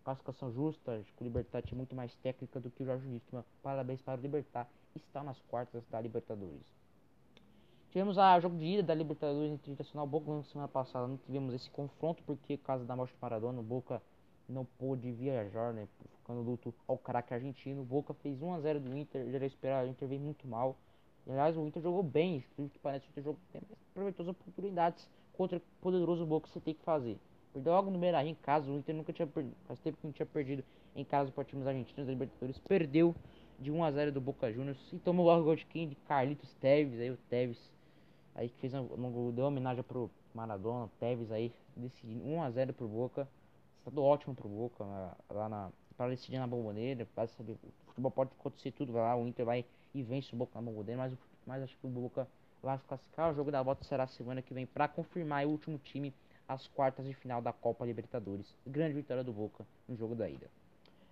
Classificação 0.04 0.52
justa, 0.52 1.00
acho 1.00 1.14
que 1.14 1.24
o 1.24 1.26
Libertar 1.26 1.62
tinha 1.62 1.78
muito 1.78 1.96
mais 1.96 2.14
técnica 2.16 2.60
do 2.60 2.70
que 2.70 2.84
o 2.84 2.86
Jorge 2.86 3.08
Luiz. 3.08 3.24
Parabéns 3.62 4.02
para 4.02 4.20
o 4.20 4.22
Libertar, 4.22 4.68
está 4.96 5.24
nas 5.24 5.40
quartas 5.42 5.84
da 5.88 6.02
Libertadores. 6.02 6.83
Tivemos 7.94 8.18
a 8.18 8.40
jogo 8.40 8.58
de 8.58 8.66
ida 8.66 8.82
da 8.82 8.96
Libertadores 8.96 9.52
entre 9.52 9.72
Internacional 9.72 10.08
Boca 10.08 10.32
na 10.32 10.42
semana 10.46 10.68
passada. 10.68 11.06
Não 11.06 11.16
tivemos 11.16 11.54
esse 11.54 11.70
confronto 11.70 12.24
porque, 12.24 12.58
por 12.58 12.66
causa 12.66 12.84
da 12.84 12.96
morte 12.96 13.14
do 13.14 13.20
Maradona, 13.22 13.60
o 13.60 13.64
Boca 13.64 14.02
não 14.50 14.66
pôde 14.66 15.12
viajar, 15.12 15.72
né? 15.72 15.88
Ficando 16.18 16.42
luto 16.42 16.74
ao 16.88 16.98
craque 16.98 17.36
argentino. 17.36 17.84
O 17.84 17.86
Boca 17.86 18.16
fez 18.16 18.40
1x0 18.40 18.80
do 18.80 18.98
Inter, 18.98 19.30
já 19.30 19.36
era 19.36 19.46
esperado, 19.46 19.88
o 19.88 19.92
Inter 19.92 20.08
veio 20.08 20.22
muito 20.22 20.48
mal. 20.48 20.76
Aliás, 21.28 21.56
o 21.56 21.68
Inter 21.68 21.84
jogou 21.84 22.02
bem, 22.02 22.44
que 22.58 22.80
parece 22.80 23.06
que 23.06 23.10
o 23.10 23.12
Inter 23.12 23.24
jogou 23.26 23.40
bem, 23.54 23.62
aproveitou 23.92 24.24
as 24.24 24.30
oportunidades 24.30 25.08
contra 25.32 25.60
o 25.60 25.62
poderoso 25.80 26.26
Boca 26.26 26.48
você 26.48 26.60
tem 26.60 26.74
que 26.74 26.82
fazer. 26.82 27.20
Perdeu 27.54 27.74
logo 27.74 27.92
no 27.92 28.00
Beira 28.00 28.26
em 28.26 28.34
casa, 28.34 28.72
o 28.72 28.76
Inter 28.76 28.96
nunca 28.96 29.14
tinha 29.14 29.28
perdido, 29.28 29.56
faz 29.68 29.80
tempo 29.80 30.00
que 30.00 30.08
não 30.08 30.14
tinha 30.14 30.26
perdido 30.26 30.64
em 30.96 31.06
casa 31.06 31.32
para 31.32 31.44
times 31.44 31.68
argentinos 31.68 32.08
da 32.08 32.12
Libertadores. 32.12 32.58
Perdeu 32.58 33.14
de 33.60 33.70
1 33.70 33.86
x 33.86 33.94
0 33.94 34.12
do 34.12 34.20
Boca 34.20 34.52
Juniors 34.52 34.80
e 34.92 34.98
tomou 34.98 35.28
logo 35.28 35.42
o 35.42 35.46
gol 35.46 35.56
de 35.56 35.66
quem? 35.68 35.88
De 35.88 35.94
Carlitos 35.94 36.52
Teves, 36.56 37.00
aí 37.00 37.12
o 37.12 37.18
Teves 37.30 37.72
Aí 38.36 38.50
que 38.50 38.58
fez 38.58 38.74
um, 38.74 39.32
deu 39.32 39.46
homenagem 39.46 39.84
pro 39.84 40.10
Maradona, 40.34 40.90
Tevez 41.00 41.32
aí, 41.32 41.54
decidindo 41.76 42.26
1 42.26 42.44
x 42.46 42.54
0 42.56 42.74
pro 42.74 42.88
Boca. 42.88 43.28
Estado 43.80 44.02
ótimo 44.02 44.34
pro 44.34 44.48
Boca 44.48 44.84
lá 45.30 45.50
na 45.50 45.72
para 45.96 46.10
decidir 46.10 46.40
na 46.40 46.48
bomboneira, 46.48 47.08
para 47.14 47.28
saber, 47.28 47.54
o 47.54 47.72
futebol 47.88 48.12
pode 48.12 48.32
acontecer 48.40 48.72
tudo, 48.72 48.94
lá, 48.94 49.16
o 49.16 49.28
Inter 49.28 49.46
vai 49.46 49.66
e 49.94 50.02
vence 50.02 50.34
o 50.34 50.38
Boca 50.38 50.52
na 50.56 50.62
bomboneira, 50.62 51.02
mas, 51.02 51.14
mas 51.46 51.64
acho 51.64 51.78
que 51.78 51.86
o 51.86 51.90
Boca 51.90 52.28
vai 52.62 52.78
se 52.78 52.84
classificar. 52.86 53.32
O 53.32 53.36
jogo 53.36 53.52
da 53.52 53.62
volta 53.62 53.84
será 53.84 54.08
semana 54.08 54.42
que 54.42 54.54
vem 54.54 54.66
para 54.66 54.88
confirmar 54.88 55.46
o 55.46 55.50
último 55.50 55.78
time 55.78 56.14
às 56.48 56.68
quartas 56.68 57.06
de 57.06 57.14
final 57.14 57.42
da 57.42 57.54
Copa 57.54 57.86
Libertadores. 57.86 58.56
Grande 58.66 58.94
vitória 58.94 59.24
do 59.24 59.32
Boca 59.32 59.66
no 59.88 59.96
jogo 59.96 60.16
da 60.16 60.30
ida. 60.30 60.50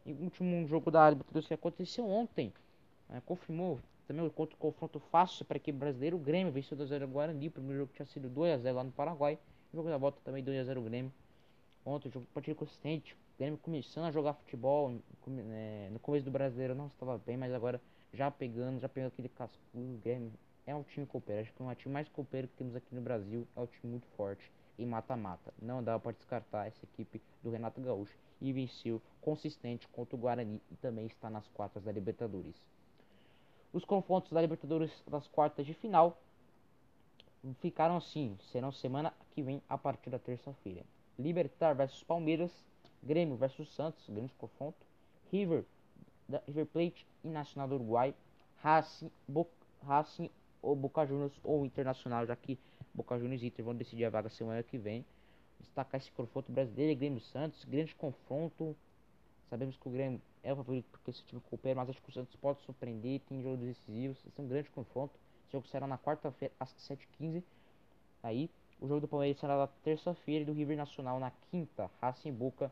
E 0.06 0.14
o 0.14 0.24
último 0.24 0.68
jogo 0.68 0.90
da 0.90 1.10
Libertadores 1.10 1.48
que 1.48 1.54
aconteceu 1.54 2.10
ontem, 2.10 2.52
né, 3.08 3.22
confirmou 3.26 3.80
também 4.08 4.30
outro 4.36 4.58
confronto 4.58 5.00
fácil 5.00 5.46
para 5.46 5.56
a 5.56 5.60
equipe 5.60 5.78
brasileira. 5.78 6.16
O 6.16 6.20
Grêmio 6.20 6.52
venceu 6.52 6.78
2x0 6.78 7.04
o 7.04 7.08
Guarani. 7.08 7.48
O 7.48 7.52
primeiro 7.52 7.80
jogo 7.80 7.94
tinha 7.94 8.06
sido 8.06 8.30
2x0 8.30 8.74
lá 8.74 8.84
no 8.84 8.92
Paraguai. 8.92 9.38
O 9.72 9.76
jogo 9.76 9.90
da 9.90 9.98
volta 9.98 10.20
também 10.24 10.44
2x0 10.44 10.78
o 10.78 10.82
Grêmio. 10.82 11.12
Ontem, 11.86 12.10
o 12.10 12.12
jogo 12.12 12.28
partida 12.34 12.56
consistente. 12.56 13.14
O 13.14 13.18
Grêmio 13.40 13.58
começando 13.58 14.06
a 14.06 14.12
jogar 14.12 14.34
futebol. 14.34 14.94
É, 15.52 15.90
no 15.92 16.00
começo 16.00 16.26
do 16.26 16.32
brasileiro 16.32 16.76
não 16.76 16.88
estava 16.88 17.18
bem, 17.18 17.38
mas 17.38 17.54
agora 17.54 17.82
já 18.14 18.30
pegando, 18.30 18.80
já 18.80 18.90
pegando 18.90 19.10
aquele 19.10 19.30
cascudo. 19.30 19.60
O 19.74 20.00
Grêmio 20.04 20.32
é 20.66 20.76
um 20.76 20.84
time 20.84 21.06
copeiro. 21.06 21.42
Acho 21.42 21.54
que 21.54 21.62
é 21.62 21.66
o 21.66 21.76
time 21.76 21.94
mais 21.94 22.10
copeiro 22.10 22.48
que 22.48 22.56
temos 22.56 22.76
aqui 22.76 22.94
no 22.94 23.02
Brasil. 23.02 23.48
É 23.56 23.60
um 23.60 23.66
time 23.66 23.92
muito 23.92 24.08
forte 24.18 24.52
em 24.78 24.86
mata-mata. 24.86 25.54
Não 25.62 25.84
dá 25.84 26.00
para 26.00 26.12
descartar 26.12 26.68
essa 26.68 26.84
equipe 26.86 27.22
do 27.44 27.50
Renato 27.50 27.80
Gaúcho. 27.82 28.18
E 28.40 28.52
venceu 28.52 29.02
consistente 29.22 29.88
contra 29.90 30.16
o 30.16 30.20
Guarani 30.20 30.60
e 30.72 30.76
também 30.76 31.06
está 31.06 31.30
nas 31.30 31.48
quartas 31.50 31.84
da 31.84 31.92
Libertadores. 31.92 32.56
Os 33.74 33.86
confrontos 33.86 34.32
da 34.32 34.42
Libertadores 34.42 34.92
das 35.08 35.28
quartas 35.28 35.66
de 35.66 35.74
final 35.74 36.18
ficaram 37.60 37.98
assim, 37.98 38.38
serão 38.52 38.72
semana 38.72 39.14
que 39.32 39.42
vem 39.42 39.62
a 39.70 39.78
partir 39.78 40.10
da 40.10 40.20
terça-feira. 40.20 40.84
Libertar 41.18 41.74
versus 41.74 42.04
Palmeiras, 42.04 42.52
Grêmio 43.02 43.36
versus 43.36 43.74
Santos, 43.74 44.08
grande 44.10 44.34
confronto. 44.34 44.78
River, 45.32 45.64
da 46.28 46.42
River 46.46 46.66
Plate 46.66 47.08
e 47.24 47.30
Nacional 47.30 47.70
do 47.70 47.76
Uruguai, 47.76 48.14
Racing, 48.58 49.10
Bo 49.28 49.48
Racing 49.84 50.30
ou 50.62 50.76
Boca 50.76 51.06
Juniors 51.06 51.34
ou 51.44 51.66
Internacional, 51.66 52.26
já 52.26 52.36
que 52.36 52.60
Boca 52.94 53.18
Juniors 53.18 53.42
e 53.42 53.48
Inter 53.48 53.64
vão 53.64 53.76
decidir 53.76 54.06
a 54.06 54.10
vaga 54.10 54.30
semana 54.30 54.62
que 54.62 54.78
vem. 54.78 55.06
Destacar 55.60 56.00
esse 56.00 56.12
confronto 56.12 56.52
brasileiro, 56.52 57.00
Grêmio 57.00 57.22
Santos, 57.22 57.64
grande 57.66 57.96
confronto. 57.96 58.76
Sabemos 59.52 59.76
que 59.76 59.86
o 59.86 59.92
Grêmio 59.92 60.22
é 60.42 60.54
o 60.54 60.56
favorito 60.56 60.88
porque 60.90 61.12
esse 61.12 61.26
time 61.26 61.42
coopera, 61.42 61.76
mas 61.76 61.90
acho 61.90 62.02
que 62.02 62.08
o 62.08 62.14
Santos 62.14 62.34
pode 62.38 62.62
surpreender, 62.62 63.20
tem 63.28 63.44
jogos 63.44 63.60
decisivos, 63.60 64.18
esse 64.26 64.40
é 64.40 64.42
um 64.42 64.48
grande 64.48 64.70
confronto. 64.70 65.14
O 65.50 65.52
jogo 65.52 65.68
será 65.68 65.86
na 65.86 65.98
quarta-feira 65.98 66.54
às 66.58 66.74
7h15. 66.76 67.44
Aí, 68.24 68.50
o 68.80 68.88
jogo 68.88 69.02
do 69.02 69.10
Palmeiras 69.10 69.38
será 69.42 69.58
na 69.58 69.68
terça-feira 69.68 70.44
e 70.44 70.46
do 70.46 70.54
River 70.54 70.78
Nacional 70.78 71.20
na 71.20 71.32
quinta. 71.50 71.92
Racing 72.00 72.32
Boca 72.32 72.72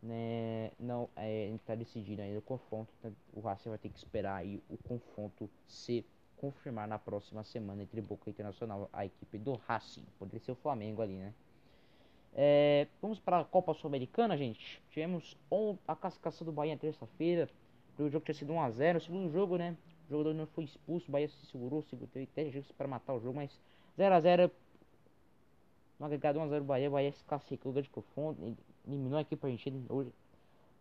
né, 0.00 0.70
não 0.78 1.10
é, 1.16 1.48
está 1.48 1.74
decidido 1.74 2.22
ainda 2.22 2.38
o 2.38 2.42
confronto. 2.42 2.92
Então 3.00 3.12
o 3.32 3.40
Racing 3.40 3.70
vai 3.70 3.78
ter 3.78 3.88
que 3.88 3.98
esperar 3.98 4.36
aí 4.36 4.62
o 4.70 4.76
confronto 4.76 5.50
se 5.66 6.06
confirmar 6.36 6.86
na 6.86 6.96
próxima 6.96 7.42
semana 7.42 7.82
entre 7.82 8.00
Boca 8.00 8.30
Internacional, 8.30 8.88
a 8.92 9.04
equipe 9.04 9.36
do 9.36 9.54
Racing. 9.54 10.04
Poderia 10.16 10.38
ser 10.38 10.52
o 10.52 10.54
Flamengo 10.54 11.02
ali, 11.02 11.16
né? 11.16 11.34
É, 12.36 12.88
vamos 13.00 13.20
para 13.20 13.40
a 13.40 13.44
Copa 13.44 13.72
Sul-Americana, 13.74 14.36
gente. 14.36 14.82
Tivemos 14.90 15.36
a 15.86 15.94
classificação 15.94 16.44
do 16.44 16.52
Bahia 16.52 16.76
terça-feira. 16.76 17.48
O 17.96 18.08
jogo 18.08 18.24
tinha 18.24 18.34
sido 18.34 18.52
1x0. 18.52 18.96
O 18.96 19.00
segundo 19.00 19.32
jogo, 19.32 19.56
né? 19.56 19.76
O 20.08 20.10
jogador 20.10 20.34
não 20.34 20.46
foi 20.48 20.64
expulso. 20.64 21.08
O 21.08 21.12
Bahia 21.12 21.28
se 21.28 21.46
segurou, 21.46 21.82
segurou 21.82 22.10
até 22.22 22.50
jogos 22.50 22.72
para 22.72 22.88
matar 22.88 23.14
o 23.14 23.20
jogo. 23.20 23.36
Mas 23.36 23.56
0x0. 23.96 24.50
No 26.00 26.06
agregado 26.06 26.40
1x0 26.40 26.60
o 26.60 26.64
Bahia. 26.64 26.88
O 26.88 26.92
Bahia 26.92 27.12
se 27.12 27.24
classificou 27.24 27.72
grande 27.72 27.88
profundo. 27.88 28.56
Eliminou 28.86 29.18
a 29.18 29.22
equipe 29.22 29.46
argentina. 29.46 29.80
Hoje, 29.88 30.12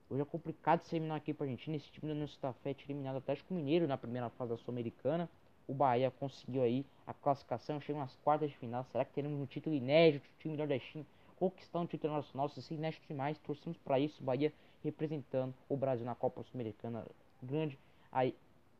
hoje 0.09 0.21
é 0.23 0.25
complicado 0.25 0.81
se 0.81 0.95
eliminar 0.95 1.15
a 1.15 1.17
equipe 1.19 1.43
argentina. 1.43 1.77
Esse 1.77 1.91
time 1.91 2.07
do 2.07 2.13
União 2.13 2.27
Stafete 2.27 2.83
eliminado 2.87 3.15
o 3.15 3.19
Atlético 3.19 3.53
Mineiro 3.53 3.87
na 3.87 3.95
primeira 3.97 4.27
fase 4.31 4.49
da 4.49 4.57
Sul-Americana. 4.57 5.29
O 5.67 5.73
Bahia 5.73 6.09
conseguiu 6.09 6.63
aí 6.63 6.83
a 7.05 7.13
classificação. 7.13 7.79
Chega 7.79 7.99
nas 7.99 8.15
quartas 8.23 8.49
de 8.49 8.57
final. 8.57 8.83
Será 8.91 9.05
que 9.05 9.13
teremos 9.13 9.39
um 9.39 9.45
título 9.45 9.75
inédito? 9.75 10.25
O 10.25 10.39
time 10.39 10.57
nordestino 10.57 11.05
conquistando 11.43 11.83
o 11.83 11.87
título 11.89 12.13
nacional, 12.13 12.47
se 12.47 12.73
inédito 12.73 13.05
demais, 13.05 13.37
torcemos 13.39 13.77
para 13.79 13.99
isso, 13.99 14.23
Bahia 14.23 14.53
representando 14.81 15.53
o 15.67 15.75
Brasil 15.75 16.05
na 16.05 16.15
Copa 16.15 16.41
Sul-Americana, 16.43 17.05
grande, 17.41 17.77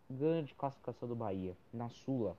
grande 0.09 0.53
classificação 0.55 1.07
do 1.09 1.15
Bahia 1.15 1.57
na 1.73 1.89
Sula. 1.89 2.37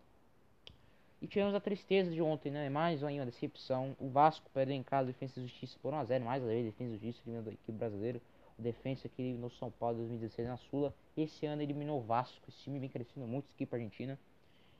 E 1.20 1.26
tivemos 1.26 1.54
a 1.54 1.60
tristeza 1.60 2.10
de 2.10 2.22
ontem, 2.22 2.50
né? 2.50 2.70
Mais 2.70 3.02
uma 3.02 3.26
decepção. 3.26 3.94
O 4.00 4.08
Vasco 4.08 4.48
perdeu 4.52 4.74
em 4.74 4.82
casa 4.82 5.08
Defesa 5.08 5.40
e 5.40 5.42
Justiça 5.42 5.78
por 5.82 5.92
1x0, 5.92 6.20
mais 6.20 6.42
uma 6.42 6.48
vez 6.48 6.64
Defesa 6.64 6.90
e 6.90 6.92
Justiça 6.94 7.20
eliminando 7.26 7.50
a 7.50 7.52
equipe 7.52 7.72
brasileira. 7.72 8.20
O 8.58 8.62
que 8.62 9.22
eliminou 9.22 9.50
São 9.50 9.70
Paulo 9.70 9.96
em 9.96 10.00
2016 10.00 10.48
na 10.48 10.56
Sula. 10.56 10.94
Esse 11.16 11.44
ano 11.44 11.60
eliminou 11.60 11.98
o 11.98 12.02
Vasco. 12.02 12.42
Esse 12.48 12.62
time 12.62 12.78
vem 12.78 12.88
crescendo 12.88 13.26
muito, 13.26 13.46
equipe 13.54 13.74
argentina. 13.74 14.18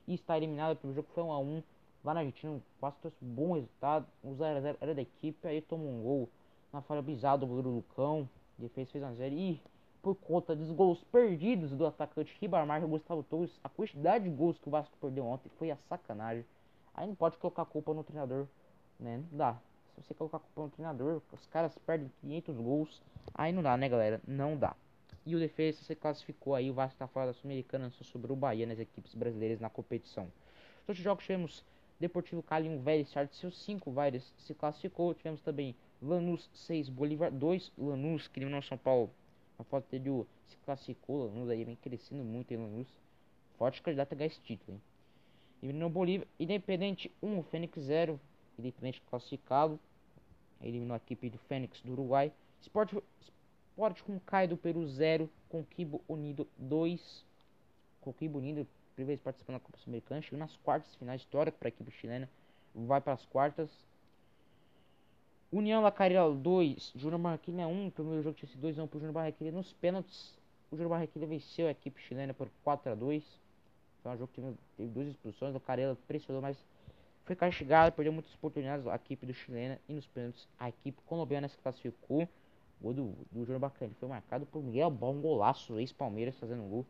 E 0.07 0.15
está 0.15 0.37
eliminado 0.37 0.77
pelo 0.77 0.93
jogo 0.93 1.07
foi 1.13 1.23
1x1 1.23 1.63
Lá 2.05 2.13
na 2.13 2.19
Argentina, 2.19 2.61
quase 2.79 2.97
trouxe 2.99 3.17
bom 3.19 3.53
resultado. 3.53 4.05
O 4.23 4.29
0x0 4.35 4.77
era 4.79 4.93
da 4.93 5.01
equipe, 5.01 5.47
aí 5.47 5.59
tomou 5.59 5.89
um 5.89 6.03
gol 6.03 6.29
na 6.71 6.79
falha 6.79 7.01
bizarra 7.01 7.39
do 7.39 7.47
goleiro 7.47 7.71
Lucão. 7.71 8.29
Defesa 8.59 8.91
fez 8.91 9.03
1x0 9.03 9.31
e 9.33 9.61
por 10.03 10.13
conta 10.13 10.55
dos 10.55 10.71
gols 10.71 11.03
perdidos 11.05 11.71
do 11.71 11.83
atacante 11.83 12.37
Ribamar 12.39 12.83
e 12.83 12.85
Gustavo 12.85 13.23
Torres. 13.23 13.59
A 13.63 13.69
quantidade 13.69 14.25
de 14.25 14.29
gols 14.29 14.59
que 14.59 14.67
o 14.67 14.71
Vasco 14.71 14.95
perdeu 15.01 15.25
ontem 15.25 15.49
foi 15.57 15.71
a 15.71 15.77
sacanagem. 15.89 16.45
Aí 16.93 17.07
não 17.07 17.15
pode 17.15 17.37
colocar 17.37 17.65
culpa 17.65 17.91
no 17.91 18.03
treinador, 18.03 18.45
né? 18.99 19.23
Não 19.31 19.37
dá. 19.39 19.57
Se 19.95 20.03
você 20.03 20.13
colocar 20.13 20.37
culpa 20.37 20.61
no 20.61 20.69
treinador, 20.69 21.23
os 21.33 21.47
caras 21.47 21.75
perdem 21.87 22.11
500 22.21 22.57
gols. 22.57 23.01
Aí 23.33 23.51
não 23.51 23.63
dá, 23.63 23.75
né, 23.75 23.89
galera? 23.89 24.21
Não 24.27 24.55
dá. 24.55 24.75
E 25.25 25.35
o 25.35 25.39
defesa 25.39 25.81
se 25.81 25.95
classificou 25.95 26.53
aí. 26.53 26.69
O 26.69 26.73
Vasco 26.75 26.99
tá 26.99 27.07
fora 27.07 27.25
da 27.25 27.33
Sul-Americana, 27.33 27.89
só 27.89 28.03
sobrou 28.03 28.37
o 28.37 28.39
Bahia 28.39 28.67
nas 28.67 28.77
equipes 28.77 29.15
brasileiras 29.15 29.59
na 29.59 29.71
competição. 29.71 30.25
Os 30.83 30.89
outros 30.89 31.03
jogos 31.03 31.23
tivemos 31.23 31.65
Deportivo 31.99 32.43
Cali 32.43 32.67
1, 32.67 32.81
Vélez, 32.81 33.13
seus 33.31 33.57
5, 33.63 33.91
Vélez 33.91 34.23
se 34.39 34.53
classificou. 34.53 35.13
Tivemos 35.13 35.41
também 35.41 35.75
Lanús 36.01 36.49
6, 36.53 36.89
Bolívar 36.89 37.31
2, 37.31 37.71
Lanús, 37.77 38.27
que 38.27 38.39
eliminou 38.39 38.61
São 38.61 38.77
Paulo. 38.77 39.09
A 39.57 39.63
foto 39.63 39.89
dele 39.89 40.25
se 40.47 40.57
classificou, 40.65 41.27
Lanús 41.27 41.49
aí 41.49 41.63
vem 41.63 41.75
crescendo 41.75 42.23
muito 42.23 42.53
em 42.53 42.57
Lanús. 42.57 42.87
Forte 43.57 43.81
candidato 43.81 44.11
a 44.11 44.15
ganhar 44.15 44.27
esse 44.27 44.41
título, 44.41 44.73
hein? 44.73 44.81
Eliminou 45.63 45.89
Bolívar, 45.89 46.27
Independente 46.37 47.09
1, 47.23 47.43
Fênix 47.43 47.79
0, 47.79 48.19
Independente 48.59 49.01
classificado. 49.09 49.79
Eliminou 50.61 50.93
a 50.93 50.97
equipe 50.97 51.29
do 51.29 51.37
Fênix 51.37 51.81
do 51.81 51.93
Uruguai. 51.93 52.31
Sport, 52.61 52.93
Sport 53.71 54.01
com 54.01 54.19
Caio 54.19 54.49
do 54.49 54.57
Peru 54.57 54.85
0, 54.85 55.29
Conquibo 55.49 56.01
Unido 56.07 56.47
2. 56.57 57.25
Conquibo 58.01 58.37
Unido, 58.39 58.67
primeira 58.95 59.07
vez 59.07 59.19
participando 59.19 59.55
da 59.55 59.59
Copa 59.59 59.77
Sul-Americana, 59.79 60.21
chegou 60.21 60.39
nas 60.39 60.55
quartas 60.57 60.95
finais 60.95 61.21
histórica 61.21 61.57
para 61.57 61.67
a 61.67 61.69
equipe 61.69 61.91
chilena. 61.91 62.29
Vai 62.73 63.01
para 63.01 63.13
as 63.13 63.25
quartas. 63.25 63.69
União 65.51 65.81
La 65.81 65.91
Carila 65.91 66.33
2, 66.33 66.93
Júnior 66.95 67.19
Barranquilla 67.19 67.67
1. 67.67 67.89
Primeiro 67.91 68.23
jogo 68.23 68.35
tinha 68.35 68.49
sido 68.49 68.61
2 68.61 68.79
1 68.79 68.87
para 68.87 68.97
o 68.97 68.99
Júnior 68.99 69.13
Barranquilla. 69.13 69.51
Nos 69.51 69.73
pênaltis, 69.73 70.33
o 70.71 70.75
Júnior 70.75 70.89
Barranquilla 70.89 71.27
venceu 71.27 71.67
a 71.67 71.71
equipe 71.71 72.01
chilena 72.01 72.33
por 72.33 72.49
4 72.63 72.91
a 72.91 72.95
2. 72.95 73.23
Foi 74.01 74.11
um 74.11 74.17
jogo 74.17 74.31
que 74.33 74.41
teve, 74.41 74.55
teve 74.77 74.89
duas 74.89 75.07
expulsões. 75.07 75.55
O 75.55 75.59
Carela 75.59 75.97
pressionou, 76.07 76.41
mas 76.41 76.57
foi 77.25 77.35
castigado, 77.35 77.93
perdeu 77.95 78.13
muitas 78.13 78.33
oportunidades. 78.33 78.87
A 78.87 78.95
equipe 78.95 79.25
do 79.25 79.33
chilena 79.33 79.79
e 79.89 79.93
nos 79.93 80.07
pênaltis, 80.07 80.47
a 80.57 80.69
equipe 80.69 81.01
colombiana 81.05 81.47
se 81.47 81.57
classificou. 81.57 82.23
O 82.81 82.83
gol 82.83 82.93
do, 82.93 83.03
do 83.31 83.45
Júnior 83.45 83.59
Barranquilla 83.59 83.91
foi 83.99 84.09
marcado 84.09 84.45
por 84.45 84.63
Miguel 84.63 84.89
Bom, 84.89 85.15
um 85.15 85.21
golaço, 85.21 85.79
ex-Palmeiras 85.79 86.37
fazendo 86.37 86.63
um 86.63 86.69
gol. 86.69 86.85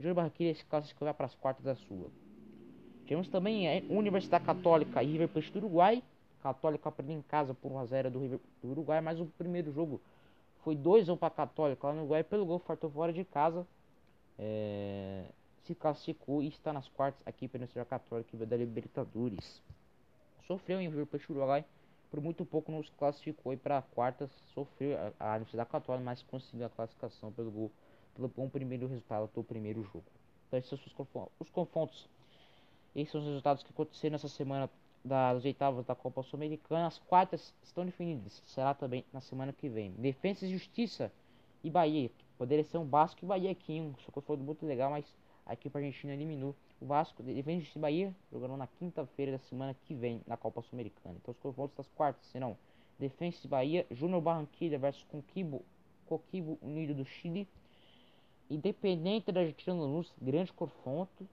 Júnior 0.00 0.14
Barranquilla 0.14 0.54
se 0.54 0.64
classificou 0.64 1.12
para 1.12 1.26
as 1.26 1.34
quartas 1.34 1.62
da 1.62 1.74
Sula. 1.74 2.08
Tivemos 3.04 3.28
também 3.28 3.68
a 3.68 3.82
Universidade 3.92 4.44
Católica 4.44 5.02
e 5.02 5.12
River 5.12 5.28
Plate 5.28 5.52
do 5.52 5.58
Uruguai. 5.58 6.02
Católica 6.42 6.90
perdeu 6.90 7.18
em 7.18 7.22
casa 7.22 7.52
por 7.52 7.70
1x0 7.70 8.08
do, 8.08 8.18
River, 8.18 8.40
do 8.62 8.70
Uruguai, 8.70 9.02
mas 9.02 9.20
o 9.20 9.26
primeiro 9.26 9.70
jogo 9.72 10.00
foi 10.64 10.74
2x1 10.74 11.18
para 11.18 11.28
a 11.28 11.30
Católica 11.30 11.86
lá 11.86 11.92
no 11.92 12.00
Uruguai. 12.00 12.24
Pelo 12.24 12.46
gol, 12.46 12.58
fartou 12.60 12.88
fora 12.88 13.12
de 13.12 13.24
casa. 13.26 13.66
É, 14.38 15.24
se 15.64 15.74
classificou 15.74 16.42
e 16.42 16.48
está 16.48 16.72
nas 16.72 16.88
quartas 16.88 17.20
aqui 17.26 17.46
pela 17.46 17.60
Universidade 17.60 17.90
Católica 17.90 18.46
da 18.46 18.56
Libertadores. 18.56 19.62
Sofreu 20.46 20.80
em 20.80 20.88
River 20.88 21.04
Plate 21.04 21.26
do 21.26 21.34
Uruguai. 21.34 21.62
Por 22.10 22.22
muito 22.22 22.46
pouco 22.46 22.72
não 22.72 22.82
se 22.82 22.90
classificou 22.92 23.54
para 23.58 23.82
quartas. 23.82 24.30
Sofreu 24.54 24.96
a, 25.18 25.32
a 25.32 25.36
Universidade 25.36 25.68
Católica, 25.68 26.04
mas 26.04 26.22
conseguiu 26.22 26.64
a 26.64 26.70
classificação 26.70 27.30
pelo 27.30 27.50
gol. 27.50 27.70
Pelo 28.14 28.28
bom 28.28 28.48
primeiro 28.48 28.86
resultado 28.86 29.30
do 29.34 29.42
primeiro 29.42 29.82
jogo. 29.82 30.04
Então 30.46 30.58
esses 30.58 30.70
são 30.70 31.28
os 31.38 31.50
confrontos. 31.50 32.08
Esses 32.94 33.12
são 33.12 33.20
os 33.20 33.26
resultados 33.26 33.62
que 33.62 33.70
aconteceram 33.70 34.12
nessa 34.12 34.28
semana 34.28 34.68
das 35.04 35.44
oitavas 35.44 35.86
da 35.86 35.94
Copa 35.94 36.22
Sul-Americana. 36.22 36.88
As 36.88 36.98
quartas 36.98 37.54
estão 37.62 37.84
definidas. 37.84 38.42
Será 38.46 38.74
também 38.74 39.04
na 39.12 39.20
semana 39.20 39.52
que 39.52 39.68
vem. 39.68 39.92
Defesa 39.92 40.46
e 40.46 40.50
Justiça 40.50 41.12
e 41.62 41.70
Bahia. 41.70 42.10
Poderia 42.36 42.64
ser 42.64 42.78
um 42.78 42.86
Vasco 42.86 43.24
e 43.24 43.26
Bahia 43.26 43.50
aqui. 43.50 43.80
Um 43.80 43.94
foi 44.20 44.36
muito 44.36 44.66
legal, 44.66 44.90
mas 44.90 45.04
a 45.46 45.54
equipe 45.54 45.76
argentina 45.76 46.12
eliminou 46.12 46.54
o 46.80 46.86
Vasco. 46.86 47.22
Defesa 47.22 47.52
e 47.52 47.60
Justiça 47.60 47.78
e 47.78 47.82
Bahia 47.82 48.16
jogarão 48.32 48.56
na 48.56 48.66
quinta-feira 48.66 49.32
da 49.32 49.38
semana 49.38 49.74
que 49.86 49.94
vem 49.94 50.20
na 50.26 50.36
Copa 50.36 50.60
Sul-Americana. 50.62 51.16
Então 51.20 51.32
os 51.32 51.38
confrontos 51.38 51.76
das 51.76 51.88
quartas 51.88 52.24
serão 52.26 52.56
Defesa 52.98 53.38
e 53.44 53.48
Bahia, 53.48 53.86
Júnior 53.90 54.20
Barranquilla 54.20 54.76
versus 54.78 55.04
Conquibo, 55.04 55.64
Coquibo 56.06 56.58
Unido 56.60 56.94
do 56.94 57.04
Chile. 57.04 57.48
Independente 58.50 59.30
da 59.30 59.40
Argentina 59.40 59.76
Lanús, 59.76 60.12
grande 60.20 60.52
confronto. 60.52 61.26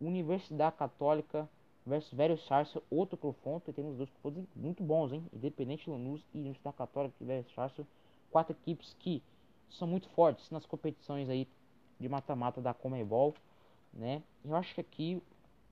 Universidade 0.00 0.76
Católica 0.76 1.48
versus 1.86 2.12
Velho 2.12 2.38
Sarça, 2.38 2.82
outro 2.90 3.16
confronto. 3.16 3.70
E 3.70 3.74
temos 3.74 3.96
dois 3.96 4.10
confrontos 4.10 4.44
muito 4.56 4.82
bons, 4.82 5.12
hein? 5.12 5.24
Independente 5.32 5.88
Lanús 5.88 6.24
e 6.32 6.38
Universidade 6.38 6.76
Católica 6.76 7.14
e 7.20 7.24
Velho 7.24 7.46
Sarça. 7.54 7.86
Quatro 8.30 8.56
equipes 8.60 8.96
que 8.98 9.22
são 9.70 9.86
muito 9.86 10.08
fortes 10.10 10.50
nas 10.50 10.66
competições 10.66 11.28
aí 11.28 11.46
de 12.00 12.08
mata-mata 12.08 12.60
da 12.60 12.74
Comebol, 12.74 13.34
né? 13.92 14.22
Eu 14.44 14.56
acho 14.56 14.74
que 14.74 14.80
aqui 14.80 15.22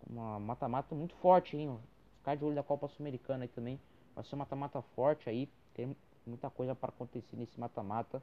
uma 0.06 0.38
mata-mata 0.38 0.94
muito 0.94 1.14
forte, 1.16 1.56
hein? 1.56 1.78
Ficar 2.18 2.36
de 2.36 2.44
olho 2.44 2.54
da 2.54 2.62
Copa 2.62 2.86
Sul-Americana 2.88 3.48
também. 3.48 3.80
Vai 4.14 4.24
ser 4.24 4.34
um 4.34 4.38
mata-mata 4.38 4.80
forte 4.94 5.28
aí. 5.28 5.48
Tem 5.74 5.96
muita 6.26 6.50
coisa 6.50 6.74
para 6.74 6.90
acontecer 6.90 7.36
nesse 7.36 7.58
mata-mata. 7.58 8.22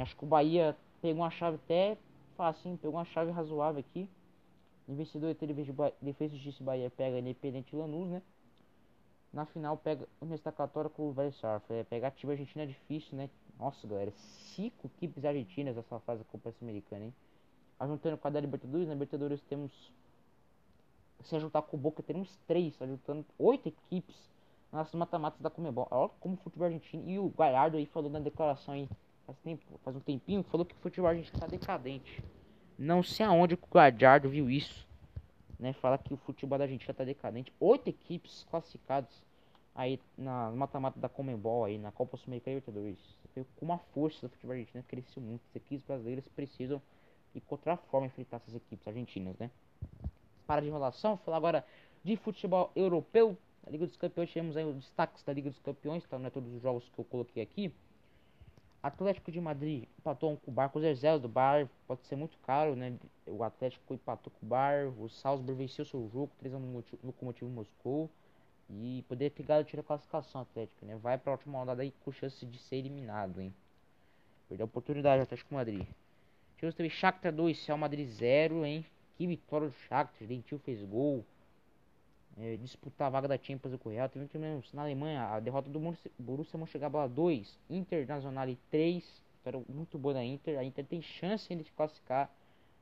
Acho 0.00 0.16
que 0.16 0.24
o 0.24 0.28
Bahia 0.28 0.76
pegou 1.04 1.22
uma 1.22 1.30
chave 1.30 1.56
até 1.56 1.98
fácil, 2.34 2.78
pegou 2.78 2.96
uma 2.96 3.04
chave 3.04 3.30
razoável 3.30 3.78
aqui. 3.80 4.08
Investidor 4.88 5.34
de 5.34 5.46
Defesa 6.00 6.34
e 6.34 6.38
Justiça 6.38 6.64
Bahia 6.64 6.90
pega 6.90 7.18
Independente 7.18 7.76
Lanús, 7.76 8.08
né? 8.08 8.22
Na 9.30 9.44
final 9.44 9.76
pega 9.76 10.08
Universidade 10.18 10.56
Católica 10.56 10.94
com 10.94 11.10
o 11.10 11.12
Velho 11.12 11.30
Sarf. 11.34 11.70
É, 11.70 11.84
pegar 11.84 12.10
time 12.12 12.32
Argentina 12.32 12.64
é 12.64 12.66
difícil, 12.66 13.18
né? 13.18 13.28
Nossa, 13.58 13.86
galera, 13.86 14.12
cinco 14.56 14.86
equipes 14.86 15.26
argentinas 15.26 15.76
nessa 15.76 16.00
fase 16.00 16.20
da 16.20 16.24
Copa 16.24 16.54
Americana, 16.62 17.04
hein? 17.04 17.14
Ajuntando 17.78 18.16
com 18.16 18.26
a 18.26 18.30
da 18.30 18.40
Libertadores, 18.40 18.88
na 18.88 18.94
Libertadores 18.94 19.42
temos. 19.42 19.92
Se 21.22 21.38
juntar 21.38 21.60
com 21.60 21.76
o 21.76 21.80
Boca, 21.80 22.02
temos 22.02 22.34
três, 22.46 22.80
ajuntando 22.80 23.26
oito 23.38 23.68
equipes 23.68 24.16
nas 24.72 24.90
mata-matas 24.94 25.38
da 25.42 25.50
Comebol. 25.50 25.86
Olha 25.90 26.10
como 26.18 26.32
o 26.32 26.38
futebol 26.38 26.64
argentino. 26.64 27.06
E 27.06 27.18
o 27.18 27.28
Galhardo 27.28 27.76
aí 27.76 27.84
falou 27.84 28.08
na 28.08 28.20
declaração 28.20 28.72
aí, 28.72 28.88
faz, 29.26 29.38
tempo, 29.38 29.62
faz 29.82 29.96
um 29.96 30.00
tempinho, 30.00 30.42
falou 30.44 30.64
que 30.64 30.74
o 30.74 30.78
futebol 30.78 31.08
argentino 31.08 31.38
tá 31.38 31.46
decadente. 31.46 32.22
Não 32.78 33.02
sei 33.02 33.24
aonde 33.24 33.54
o 33.54 33.58
Galhardo 33.72 34.28
viu 34.28 34.50
isso. 34.50 34.86
Né, 35.58 35.72
fala 35.72 35.96
que 35.96 36.12
o 36.12 36.16
futebol 36.16 36.58
da 36.58 36.64
Argentina 36.64 36.92
tá 36.92 37.04
decadente. 37.04 37.52
Oito 37.60 37.88
equipes 37.88 38.44
classificadas 38.50 39.22
aí 39.74 40.00
na 40.16 40.50
mata-mata 40.50 40.98
da 40.98 41.08
Comembol 41.08 41.64
aí 41.64 41.78
na 41.78 41.90
Copa 41.90 42.16
Sul-Americana 42.16 42.56
Libertadores. 42.56 42.98
Com 43.56 43.64
uma 43.64 43.78
força 43.78 44.26
do 44.26 44.30
futebol 44.30 44.52
argentino 44.52 44.84
cresceu 44.86 45.22
muito. 45.22 45.42
As 45.50 45.56
equipes 45.56 45.84
brasileiras 45.84 46.26
precisam 46.28 46.80
encontrar 47.34 47.76
forma 47.76 48.06
de 48.06 48.12
enfrentar 48.12 48.36
essas 48.36 48.54
equipes 48.54 48.86
argentinas, 48.86 49.36
né? 49.38 49.50
Para 50.46 50.60
de 50.60 50.68
enrolação, 50.68 51.16
falar 51.18 51.38
agora 51.38 51.66
de 52.02 52.16
futebol 52.16 52.70
europeu. 52.76 53.36
Na 53.64 53.72
Liga 53.72 53.86
dos 53.86 53.96
Campeões 53.96 54.30
tivemos 54.30 54.56
aí 54.56 54.64
os 54.64 54.76
destaques 54.76 55.22
da 55.22 55.32
Liga 55.32 55.50
dos 55.50 55.58
Campeões, 55.60 56.04
tá? 56.06 56.18
Não 56.18 56.26
é 56.26 56.30
todos 56.30 56.52
os 56.52 56.60
jogos 56.60 56.88
que 56.90 56.98
eu 56.98 57.04
coloquei 57.04 57.42
aqui. 57.42 57.72
Atlético 58.84 59.32
de 59.32 59.40
Madrid 59.40 59.84
empatou 59.98 60.36
com 60.36 60.50
o 60.50 60.52
Barco 60.52 60.78
0 60.78 61.18
do 61.18 61.26
Bar, 61.26 61.66
pode 61.86 62.04
ser 62.04 62.16
muito 62.16 62.36
caro, 62.46 62.76
né? 62.76 62.94
O 63.26 63.42
Atlético 63.42 63.94
empatou 63.94 64.30
com 64.38 64.44
o 64.44 64.48
Bar, 64.50 64.92
o 65.00 65.08
Salzburg 65.08 65.56
venceu 65.56 65.86
seu 65.86 66.06
jogo, 66.12 66.30
3 66.38 66.52
no 66.52 66.84
Locomotivo 67.02 67.50
Moscou. 67.50 68.10
E 68.68 69.02
poderia 69.08 69.30
ter 69.30 69.42
garantido 69.42 69.80
a 69.80 69.84
classificação 69.84 70.42
Atlético, 70.42 70.84
né? 70.84 70.96
Vai 70.96 71.16
para 71.16 71.32
a 71.32 71.36
última 71.36 71.58
rodada 71.58 71.80
aí 71.80 71.94
com 72.04 72.12
chance 72.12 72.44
de 72.44 72.58
ser 72.58 72.76
eliminado, 72.76 73.40
hein? 73.40 73.54
Perdeu 74.50 74.64
a 74.64 74.66
oportunidade 74.66 75.22
Atlético 75.22 75.54
Madrid. 75.54 75.86
Tivemos 76.56 76.74
também 76.74 76.90
Shakhtar 76.90 77.32
2, 77.32 77.66
Real 77.66 77.78
Madrid 77.78 78.06
0, 78.06 78.66
hein? 78.66 78.84
Que 79.16 79.26
vitória 79.26 79.68
do 79.68 79.74
Shakhtar, 79.88 80.28
Dentil 80.28 80.58
fez 80.58 80.82
gol. 80.82 81.24
É, 82.36 82.56
disputar 82.56 83.06
a 83.06 83.10
vaga 83.10 83.28
da 83.28 83.38
Champions 83.38 83.76
com 83.76 83.88
o 83.88 83.92
Real. 83.92 84.08
Tivemos 84.08 84.72
na 84.72 84.82
Alemanha 84.82 85.24
a 85.28 85.40
derrota 85.40 85.70
do 85.70 85.80
Borussia 86.18 86.58
Mönchengladbach 86.58 87.08
2, 87.12 87.58
Internacional 87.70 88.48
3. 88.70 89.22
Vitória 89.36 89.64
muito 89.68 89.96
boa 89.96 90.14
da 90.14 90.24
Inter. 90.24 90.58
A 90.58 90.64
Inter 90.64 90.84
tem 90.84 91.00
chance 91.00 91.52
ainda 91.52 91.62
de 91.62 91.70
classificar. 91.72 92.30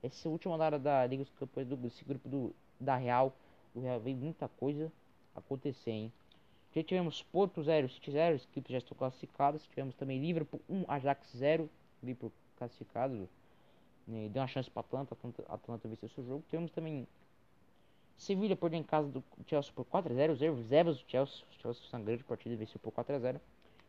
Essa 0.02 0.28
última 0.28 0.54
rodada 0.54 0.78
da 0.78 1.06
Liga 1.06 1.24
dos 1.24 1.32
Campeões 1.34 1.68
do 1.68 1.76
desse 1.76 2.04
grupo 2.04 2.28
do, 2.28 2.54
da 2.80 2.96
Real. 2.96 3.34
O 3.74 3.80
Real 3.80 4.00
veio 4.00 4.16
muita 4.16 4.48
coisa 4.48 4.90
acontecer, 5.34 5.90
hein? 5.90 6.12
Já 6.74 6.82
tivemos 6.82 7.22
Porto 7.22 7.62
0, 7.62 7.88
City 7.90 8.10
0, 8.10 8.36
as 8.36 8.44
equipes 8.44 8.72
já 8.72 8.78
estão 8.78 8.96
classificadas. 8.96 9.62
Tivemos 9.66 9.94
também 9.94 10.18
Liverpool 10.18 10.60
1, 10.68 10.84
Ajax 10.88 11.30
0, 11.36 11.68
Liverpool 12.02 12.32
classificado. 12.56 13.28
Né? 14.06 14.28
Deu 14.30 14.40
uma 14.40 14.48
chance 14.48 14.70
para 14.70 14.80
Atlanta, 14.80 15.14
Atlanta, 15.14 15.44
Atlanta 15.48 15.88
venceu 15.88 16.08
seu 16.08 16.24
jogo. 16.24 16.42
Tivemos 16.48 16.70
também 16.70 17.06
Sevilha 18.16 18.54
perdeu 18.56 18.78
em 18.78 18.82
casa 18.82 19.08
do 19.08 19.22
Chelsea 19.46 19.72
por 19.74 19.84
4 19.84 20.12
a 20.12 20.14
0, 20.14 20.32
os 20.32 20.40
reservas 20.40 20.98
do 20.98 21.10
Chelsea, 21.10 21.44
o 21.50 21.60
Chelsea 21.60 21.82
foi 21.90 21.98
uma 21.98 22.04
grande 22.04 22.24
partida, 22.24 22.56
venceu 22.56 22.80
por 22.80 22.92
4 22.92 23.14
a 23.14 23.18
0. 23.18 23.40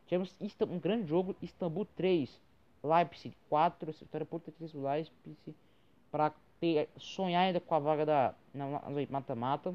Tivemos 0.06 0.36
um 0.68 0.78
grande 0.78 1.08
jogo, 1.08 1.34
Istambul 1.40 1.86
3, 1.96 2.40
Leipzig 2.82 3.36
4, 3.48 3.92
vitória 3.92 4.26
por 4.26 4.40
3 4.40 4.72
do 4.72 4.82
Leipzig 4.82 5.54
para 6.10 6.32
sonhar 6.98 7.46
ainda 7.46 7.60
com 7.60 7.74
a 7.74 7.78
vaga 7.78 8.06
da 8.06 8.34
mata-mata. 9.10 9.74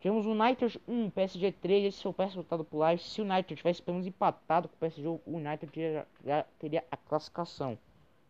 Tivemos 0.00 0.26
o 0.26 0.32
United 0.32 0.80
1, 0.86 1.10
PSG 1.10 1.52
3. 1.52 1.84
Esse 1.86 2.02
foi 2.02 2.10
o 2.10 2.14
péssimo 2.14 2.42
resultado 2.42 2.64
pro 2.64 2.98
Se 2.98 3.22
o 3.22 3.24
United 3.24 3.56
tivesse 3.56 3.80
pelo 3.80 3.94
menos 3.94 4.06
empatado 4.06 4.68
com 4.68 4.74
o 4.74 4.78
PSG, 4.78 5.08
o 5.08 5.20
United 5.26 5.72
já, 5.74 6.06
já 6.22 6.42
teria 6.58 6.84
a 6.90 6.96
classificação. 6.96 7.78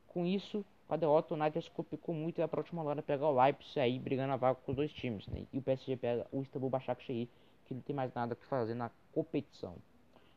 com 0.06 0.24
isso, 0.24 0.64
a 0.88 0.96
derrota, 0.96 1.34
o 1.34 1.36
United 1.38 1.70
complicou 1.70 2.14
muito 2.14 2.38
e 2.38 2.42
a 2.42 2.48
próxima 2.48 2.82
rodada 2.82 3.02
pegar 3.02 3.28
o 3.28 3.42
Leipzig 3.42 3.80
aí 3.80 3.98
brigando 3.98 4.32
a 4.32 4.36
vaga 4.36 4.58
com 4.64 4.72
os 4.72 4.76
dois 4.76 4.92
times, 4.92 5.26
né? 5.26 5.46
E 5.52 5.58
o 5.58 5.62
PSG 5.62 5.96
pega 5.96 6.26
o 6.30 6.42
Istanbul 6.42 6.70
Başakşehir, 6.70 7.28
que 7.66 7.74
não 7.74 7.80
tem 7.80 7.96
mais 7.96 8.12
nada 8.14 8.34
que 8.34 8.44
fazer 8.44 8.74
na 8.74 8.90
competição. 9.12 9.76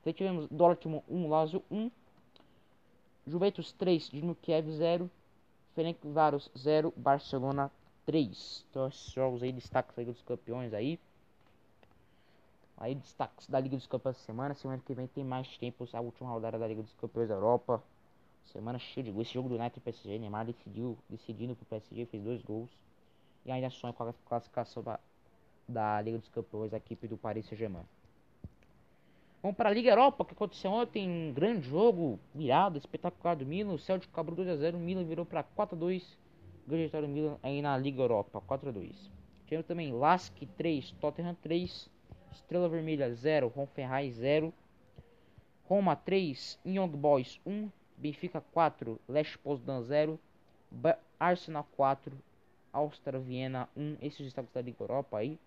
Então 0.01 0.13
tivemos 0.13 0.47
Dortmund 0.49 1.03
1, 1.09 1.27
Lazio 1.27 1.63
1, 1.69 1.91
Juventus 3.27 3.73
3, 3.73 4.09
Dinamo 4.09 4.35
Kiev 4.35 4.71
0, 4.71 5.11
Ferenc 5.75 5.99
Varos 6.05 6.49
0, 6.57 6.93
Barcelona 6.95 7.69
3. 8.05 8.65
Então 8.69 8.87
esses 8.87 9.11
jogos 9.11 9.43
aí, 9.43 9.51
destaques 9.51 9.93
da 9.93 10.01
Liga 10.01 10.13
dos 10.13 10.21
Campeões 10.21 10.73
aí. 10.73 10.97
Aí 12.77 12.95
destaques 12.95 13.49
da 13.49 13.59
Liga 13.59 13.75
dos 13.75 13.85
Campeões 13.85 14.15
da 14.15 14.23
semana. 14.23 14.53
Semana 14.53 14.81
que 14.85 14.93
vem 14.93 15.07
tem 15.07 15.25
mais 15.25 15.57
tempo 15.57 15.85
a 15.91 15.99
última 15.99 16.29
rodada 16.29 16.57
da 16.57 16.67
Liga 16.67 16.81
dos 16.81 16.93
Campeões 16.93 17.27
da 17.27 17.35
Europa. 17.35 17.83
Semana 18.51 18.79
cheia 18.79 19.03
de 19.03 19.11
gols. 19.11 19.27
Esse 19.27 19.33
jogo 19.33 19.49
do 19.49 19.55
United 19.55 19.77
e 19.77 19.81
PSG, 19.81 20.19
Neymar 20.19 20.45
decidiu, 20.45 20.97
decidindo 21.09 21.55
pro 21.55 21.65
PSG, 21.65 22.05
fez 22.05 22.23
dois 22.23 22.41
gols. 22.41 22.69
E 23.45 23.51
ainda 23.51 23.69
sonha 23.69 23.93
com 23.93 24.03
a 24.03 24.13
classificação 24.25 24.83
da, 24.83 24.99
da 25.67 26.01
Liga 26.01 26.17
dos 26.17 26.29
Campeões, 26.29 26.73
a 26.73 26.77
equipe 26.77 27.07
do 27.07 27.17
Paris 27.17 27.45
Saint-Germain. 27.45 27.85
Vamos 29.41 29.55
para 29.55 29.69
a 29.69 29.73
Liga 29.73 29.91
Europa, 29.91 30.25
que 30.25 30.33
aconteceu 30.33 30.71
ontem, 30.71 31.07
um 31.07 31.33
grande 31.33 31.69
jogo, 31.69 32.19
virado, 32.33 32.77
espetacular 32.77 33.35
do 33.35 33.45
Milan. 33.45 33.73
O 33.73 33.79
Celtic 33.79 34.09
acabou 34.11 34.35
2x0, 34.35 34.75
o 34.75 34.79
Milan 34.79 35.03
virou 35.03 35.25
para 35.25 35.43
4x2. 35.43 36.03
Grande 36.67 36.85
vitória 36.85 37.07
do 37.07 37.13
Milan 37.13 37.37
aí 37.41 37.61
na 37.61 37.77
Liga 37.77 38.01
Europa, 38.01 38.41
4x2. 38.41 38.93
Tivemos 39.45 39.65
também 39.65 39.93
Lask 39.93 40.33
3, 40.57 40.91
Tottenham 40.99 41.35
3, 41.35 41.89
Estrela 42.33 42.67
Vermelha 42.67 43.13
0, 43.13 43.53
Hoffenheim 43.55 44.11
0, 44.11 44.53
Roma 45.63 45.95
3, 45.95 46.59
Young 46.65 46.89
Boys 46.89 47.39
1, 47.45 47.69
Benfica 47.97 48.39
4, 48.53 48.99
Lech 49.09 49.37
Poznan 49.39 49.81
0, 49.81 50.19
Arsenal 51.19 51.67
4, 51.75 52.15
Áustria 52.71 53.19
Viena 53.19 53.67
1. 53.75 53.97
Esses 54.01 54.23
destaques 54.23 54.53
da 54.53 54.61
Liga 54.61 54.83
Europa 54.83 55.17
aí. 55.17 55.39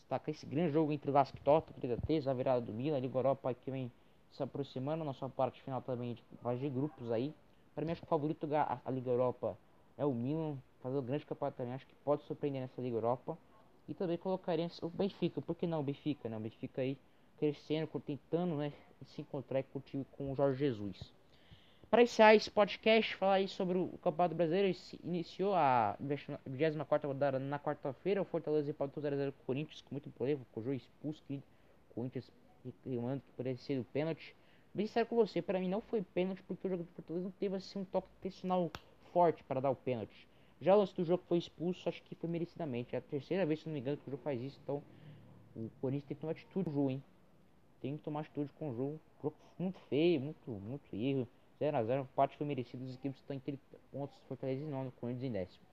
Destaca 0.00 0.30
esse 0.30 0.46
grande 0.46 0.72
jogo 0.72 0.92
entre 0.92 1.10
Lask 1.10 1.34
Tottenham, 1.44 1.78
3 1.78 2.00
3 2.00 2.28
a 2.28 2.32
virada 2.32 2.60
do 2.62 2.72
Milan, 2.72 2.98
Liga 2.98 3.18
Europa 3.18 3.52
que 3.52 3.70
vem 3.70 3.92
se 4.32 4.42
aproximando, 4.42 5.04
na 5.04 5.12
sua 5.12 5.28
parte 5.28 5.62
final 5.62 5.82
também 5.82 6.14
de 6.14 6.22
fase 6.38 6.60
de 6.60 6.70
grupos 6.70 7.12
aí. 7.12 7.34
Para 7.74 7.84
mim 7.84 7.92
acho 7.92 8.00
que 8.00 8.06
o 8.06 8.10
favorito 8.10 8.48
a, 8.54 8.80
a 8.82 8.90
Liga 8.90 9.10
Europa 9.10 9.56
é 9.98 10.04
o 10.04 10.14
Milan, 10.14 10.56
fazer 10.82 10.96
o 10.96 11.02
grande 11.02 11.26
campeonato 11.26 11.58
também, 11.58 11.74
acho 11.74 11.86
que 11.86 11.94
pode 12.04 12.22
surpreender 12.24 12.62
nessa 12.62 12.80
Liga 12.80 12.96
Europa. 12.96 13.36
E 13.86 13.92
também 13.92 14.16
colocaria 14.16 14.70
o 14.80 14.88
Benfica, 14.88 15.42
por 15.42 15.54
que 15.54 15.66
não 15.66 15.80
o 15.80 15.82
Benfica, 15.82 16.28
né? 16.30 16.36
O 16.38 16.40
Benfica 16.40 16.80
aí 16.80 16.96
crescendo, 17.38 17.88
tentando 18.00 18.56
né, 18.56 18.72
se 19.04 19.20
encontrar 19.20 19.62
o 19.74 19.80
time 19.80 20.06
com 20.12 20.32
o 20.32 20.34
Jorge 20.34 20.58
Jesus. 20.58 21.12
Para 21.94 22.02
iniciar 22.02 22.34
esse 22.34 22.50
podcast, 22.50 23.14
falar 23.14 23.34
aí 23.34 23.46
sobre 23.46 23.78
o 23.78 23.86
Campeonato 24.02 24.34
Brasileiro, 24.34 24.76
iniciou 25.04 25.54
a 25.54 25.96
24 26.44 27.06
rodada 27.06 27.38
na 27.38 27.56
quarta-feira, 27.56 28.20
o 28.20 28.24
Fortaleza 28.24 28.68
empatou 28.68 29.00
0x0 29.00 29.30
com 29.30 29.42
o 29.42 29.46
Corinthians, 29.46 29.80
com 29.80 29.94
muito 29.94 30.10
problema, 30.10 30.44
com 30.50 30.58
o 30.58 30.64
jogo 30.64 30.74
expulso, 30.74 31.22
que 31.28 31.36
o 31.36 31.94
Corinthians 31.94 32.28
reclamando 32.64 33.20
que 33.20 33.32
poderia 33.36 33.56
ser 33.56 33.78
o 33.78 33.84
pênalti. 33.84 34.34
Bem 34.74 34.88
sério 34.88 35.08
com 35.08 35.14
você, 35.14 35.40
para 35.40 35.60
mim 35.60 35.68
não 35.68 35.80
foi 35.80 36.02
pênalti, 36.02 36.42
porque 36.42 36.66
o 36.66 36.70
jogo 36.70 36.82
do 36.82 36.88
Fortaleza 36.96 37.26
não 37.26 37.32
teve 37.38 37.54
assim 37.54 37.78
um 37.78 37.84
toque 37.84 38.08
intencional 38.18 38.72
forte 39.12 39.44
para 39.44 39.60
dar 39.60 39.70
o 39.70 39.76
pênalti. 39.76 40.26
Já 40.60 40.74
o 40.74 40.80
lance 40.80 40.96
do 40.96 41.04
jogo 41.04 41.22
foi 41.28 41.38
expulso, 41.38 41.88
acho 41.88 42.02
que 42.02 42.16
foi 42.16 42.28
merecidamente. 42.28 42.96
É 42.96 42.98
a 42.98 43.02
terceira 43.02 43.46
vez, 43.46 43.60
se 43.60 43.66
não 43.66 43.72
me 43.72 43.78
engano, 43.78 43.98
que 43.98 44.08
o 44.08 44.10
jogo 44.10 44.22
faz 44.24 44.42
isso, 44.42 44.58
então 44.64 44.82
o 45.54 45.70
Corinthians 45.80 46.08
tem 46.08 46.16
que 46.16 46.20
tomar 46.20 46.32
atitude 46.32 46.68
no 46.68 46.74
jogo, 46.74 46.90
hein? 46.90 47.04
Tem 47.80 47.96
que 47.96 48.02
tomar 48.02 48.22
atitude 48.22 48.50
com 48.58 48.70
o 48.70 48.74
jogo. 48.74 49.00
Jogo 49.22 49.36
muito 49.56 49.78
feio, 49.88 50.20
muito, 50.20 50.50
muito 50.50 50.92
erro. 50.92 51.28
0x0, 51.60 52.00
o 52.00 52.02
empate 52.02 52.36
foi 52.36 52.46
merecido. 52.46 52.84
As 52.84 52.94
equipes 52.94 53.18
estão 53.18 53.38
30 53.38 53.60
pontos, 53.92 54.16
Fortaleza 54.28 54.62
em 54.62 54.68
nono, 54.68 54.92
Corinthians 55.00 55.24
em 55.24 55.32
décimo. 55.32 55.64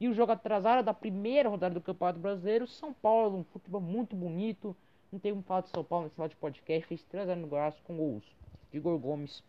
E 0.00 0.08
o 0.08 0.14
jogo 0.14 0.32
atrasado 0.32 0.84
da 0.84 0.92
primeira 0.92 1.48
rodada 1.48 1.74
do 1.74 1.80
Campeonato 1.80 2.18
Brasileiro, 2.18 2.66
São 2.66 2.92
Paulo, 2.92 3.38
um 3.38 3.44
futebol 3.44 3.80
muito 3.80 4.14
bonito. 4.14 4.76
Não 5.12 5.18
tem 5.18 5.32
como 5.32 5.44
falar 5.44 5.62
de 5.62 5.68
São 5.70 5.84
Paulo 5.84 6.06
nesse 6.06 6.20
lado 6.20 6.30
de 6.30 6.36
podcast. 6.36 6.86
Fez 6.86 7.04
3x0 7.12 7.34
no 7.36 7.46
Goiás 7.46 7.74
com 7.84 7.96
gols 7.96 8.24
Igor 8.72 8.98
Gomes, 8.98 9.42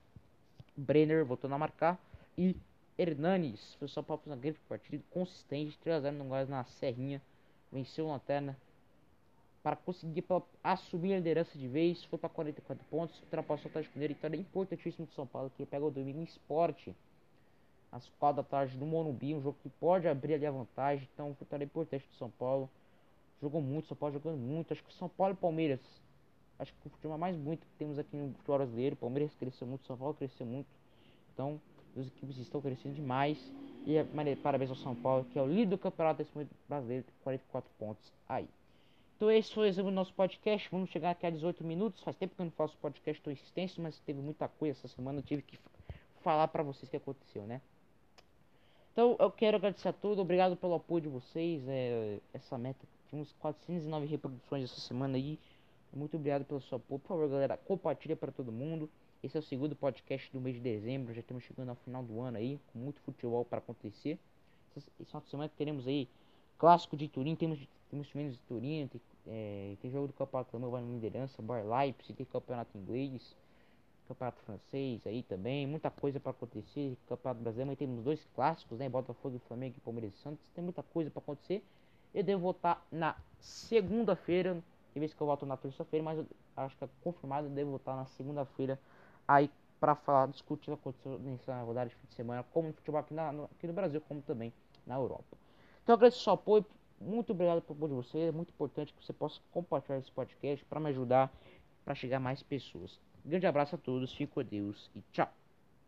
Brenner 0.77 1.25
voltando 1.25 1.55
a 1.55 1.57
marcar 1.57 1.99
e 2.38 2.55
Hernanes. 2.97 3.75
O 3.81 3.88
São 3.88 4.03
Paulo 4.03 4.21
fez 4.23 4.35
uma 4.35 4.41
grande 4.41 4.59
partida 4.69 5.03
consistente, 5.09 5.77
3x0 5.83 6.11
no 6.11 6.25
Goiás 6.25 6.47
na 6.47 6.63
Serrinha. 6.63 7.21
Venceu 7.71 8.05
o 8.05 8.11
Lanterna 8.11 8.55
para 9.65 9.75
conseguir 9.75 10.23
assumir 10.63 11.13
a 11.13 11.17
liderança 11.17 11.58
de 11.58 11.67
vez, 11.67 12.04
foi 12.04 12.19
para 12.19 12.30
44 12.30 12.86
pontos, 12.88 13.19
ultrapassou 13.23 13.65
o 13.65 13.69
Atlético 13.69 13.95
Mineiro, 13.95 14.13
então 14.13 14.30
é 14.32 14.36
importantíssimo 14.36 15.08
de 15.08 15.13
São 15.15 15.25
Paulo, 15.25 15.51
que 15.58 15.65
pega 15.65 15.84
o 15.84 15.89
domingo 15.89 16.19
em 16.19 16.23
esporte, 16.23 16.95
às 17.91 18.08
4 18.19 18.43
da 18.43 18.47
tarde 18.47 18.78
no 18.78 18.86
Morumbi, 18.86 19.34
um 19.34 19.41
jogo 19.41 19.58
que 19.63 19.69
pode 19.69 20.08
abrir 20.08 20.36
ali 20.36 20.45
a 20.45 20.51
vantagem, 20.51 21.10
então 21.12 21.36
vitória 21.39 21.65
importante 21.65 22.08
do 22.08 22.13
São 22.13 22.30
Paulo, 22.30 22.69
jogou 23.41 23.60
muito, 23.60 23.88
São 23.88 23.97
Paulo 23.97 24.13
jogando 24.13 24.38
muito, 24.38 24.71
acho 24.71 24.84
que 24.84 24.93
São 24.93 25.10
Paulo 25.10 25.34
e 25.34 25.38
Palmeiras, 25.38 25.80
acho 26.60 26.71
que 26.71 26.86
o 26.86 26.91
futebol 26.91 27.17
mais 27.17 27.36
bonito 27.36 27.62
que 27.62 27.78
temos 27.80 27.97
aqui 27.97 28.15
no 28.15 28.36
futebol 28.36 28.58
brasileiro, 28.58 28.95
Palmeiras 28.95 29.34
cresceu 29.34 29.65
muito, 29.65 29.88
São 29.88 29.97
Paulo 29.97 30.13
cresceu 30.13 30.45
muito, 30.45 30.67
então 31.34 31.60
as 31.97 32.06
equipes 32.06 32.38
estão 32.38 32.62
crescendo 32.62 32.93
demais, 32.93 33.39
e 33.88 33.95
parabéns 34.43 34.69
ao 34.69 34.75
São 34.75 34.93
Paulo, 34.93 35.25
que 35.34 35.39
é 35.39 35.41
o 35.41 35.47
líder 35.47 35.71
do 35.71 35.78
campeonato 35.80 36.19
desse 36.19 36.36
momento 36.36 36.51
brasileiro, 36.69 37.04
tem 37.04 37.15
44 37.23 37.67
pontos 37.80 38.13
aí. 38.30 38.47
Então 39.15 39.32
esse 39.32 39.54
foi 39.54 39.71
o 39.71 39.91
nosso 39.91 40.13
podcast. 40.13 40.67
Vamos 40.69 40.89
chegar 40.89 41.12
aqui 41.12 41.25
a 41.25 41.30
18 41.30 41.63
minutos. 41.63 42.04
Faz 42.04 42.17
tempo 42.17 42.36
que 42.36 42.41
eu 42.41 42.45
não 42.45 42.51
faço 42.51 42.75
podcast 42.78 43.21
tão 43.21 43.32
extenso, 43.32 43.82
mas 43.82 43.97
teve 43.99 44.19
muita 44.19 44.47
coisa 44.47 44.78
essa 44.78 44.89
semana. 44.89 45.19
Eu 45.19 45.23
tive 45.23 45.41
que 45.41 45.58
falar 46.21 46.49
para 46.49 46.62
vocês 46.63 46.88
o 46.88 46.91
que 46.91 46.97
aconteceu, 46.97 47.43
né? 47.43 47.62
Então 48.91 49.15
eu 49.17 49.32
quero 49.32 49.56
agradecer 49.56 49.88
a 49.88 49.93
todos. 49.93 50.19
Obrigado 50.19 50.58
pelo 50.58 50.73
apoio 50.73 51.01
de 51.01 51.08
vocês. 51.08 51.63
É, 51.67 52.19
essa 52.34 52.58
meta. 52.58 52.86
Tivemos 53.08 53.32
409 53.39 54.06
reproduções 54.06 54.65
essa 54.65 54.82
semana 54.82 55.15
aí. 55.15 55.39
Muito 55.93 56.17
obrigado 56.17 56.43
pelo 56.43 56.60
seu 56.60 56.75
apoio. 56.75 56.99
Por 56.99 57.08
favor, 57.08 57.30
galera, 57.30 57.56
compartilha 57.56 58.17
para 58.17 58.34
todo 58.34 58.51
mundo. 58.51 58.89
Esse 59.23 59.38
é 59.38 59.39
o 59.39 59.43
segundo 59.43 59.78
podcast 59.78 60.30
do 60.34 60.41
mês 60.41 60.58
de 60.58 60.62
dezembro. 60.62 61.13
Já 61.13 61.21
estamos 61.21 61.43
chegando 61.43 61.69
ao 61.69 61.75
final 61.75 62.04
do 62.04 62.19
ano 62.19 62.38
aí. 62.38 62.60
Com 62.73 62.80
muito 62.80 62.99
futebol 62.99 63.45
para 63.45 63.60
acontecer. 63.60 64.19
Essa, 64.75 64.91
essa 64.99 65.21
semana 65.30 65.49
teremos 65.58 65.88
aí 65.88 66.10
Clássico 66.58 66.95
de 66.95 67.08
Turim, 67.08 67.36
temos, 67.36 67.60
temos 67.89 68.07
times 68.07 68.33
de 68.33 68.39
Turim, 68.41 68.87
tem, 68.87 69.01
é, 69.27 69.75
tem 69.81 69.91
jogo 69.91 70.07
do 70.07 70.13
campeonato 70.13 70.55
alemão, 70.55 70.71
vai 70.71 70.81
na 70.81 70.91
liderança, 70.91 71.41
Bar 71.41 71.63
Leipzig, 71.65 72.13
tem 72.13 72.25
campeonato 72.25 72.77
inglês, 72.77 73.35
campeonato 74.07 74.39
francês 74.41 75.05
aí 75.05 75.23
também, 75.23 75.65
muita 75.65 75.89
coisa 75.89 76.19
para 76.19 76.31
acontecer, 76.31 76.97
campeonato 77.07 77.41
brasileiro, 77.41 77.69
mas 77.69 77.77
temos 77.77 78.03
dois 78.03 78.25
clássicos, 78.35 78.77
né, 78.77 78.87
Botafogo 78.87 79.35
e 79.35 79.39
Flamengo 79.47 79.75
e 79.77 79.81
Palmeiras 79.81 80.13
e 80.13 80.17
Santos, 80.17 80.45
tem 80.53 80.63
muita 80.63 80.83
coisa 80.83 81.09
para 81.09 81.19
acontecer. 81.19 81.63
Eu 82.13 82.23
devo 82.23 82.41
voltar 82.41 82.85
na 82.91 83.15
segunda-feira, 83.39 84.63
em 84.95 84.99
vez 84.99 85.13
que 85.13 85.21
eu 85.21 85.27
volto 85.27 85.45
na 85.45 85.57
terça-feira, 85.57 86.03
mas 86.03 86.25
acho 86.55 86.77
que 86.77 86.83
é 86.83 86.89
confirmado, 87.03 87.47
eu 87.47 87.51
devo 87.51 87.71
voltar 87.71 87.95
na 87.95 88.05
segunda-feira 88.05 88.79
aí 89.27 89.49
para 89.79 89.95
falar, 89.95 90.27
discutir 90.27 90.71
o 90.71 90.77
que 90.77 90.81
aconteceu 90.81 91.19
nessa 91.19 91.61
rodada 91.61 91.89
de 91.89 91.95
fim 91.95 92.07
de 92.07 92.15
semana, 92.15 92.43
como 92.53 92.69
no 92.69 92.73
futebol 92.73 92.99
aqui, 93.01 93.13
na, 93.13 93.31
no, 93.31 93.43
aqui 93.45 93.67
no 93.67 93.73
Brasil, 93.73 94.01
como 94.07 94.21
também 94.21 94.53
na 94.85 94.95
Europa. 94.95 95.37
Então 95.83 95.95
agradeço 95.95 96.19
o 96.19 96.23
seu 96.23 96.33
apoio. 96.33 96.65
Muito 96.99 97.31
obrigado 97.31 97.62
pelo 97.62 97.77
apoio 97.77 97.89
de 97.89 98.08
você. 98.08 98.19
É 98.19 98.31
muito 98.31 98.49
importante 98.49 98.93
que 98.93 99.05
você 99.05 99.13
possa 99.13 99.39
compartilhar 99.51 99.99
esse 99.99 100.12
podcast 100.12 100.63
para 100.65 100.79
me 100.79 100.89
ajudar 100.89 101.31
para 101.84 101.93
chegar 101.93 102.17
a 102.17 102.19
mais 102.19 102.41
pessoas. 102.41 102.99
grande 103.23 103.45
abraço 103.45 103.75
a 103.75 103.77
todos, 103.77 104.13
fico 104.13 104.36
com 104.36 104.43
Deus 104.43 104.89
e 104.95 105.01
tchau. 105.12 105.31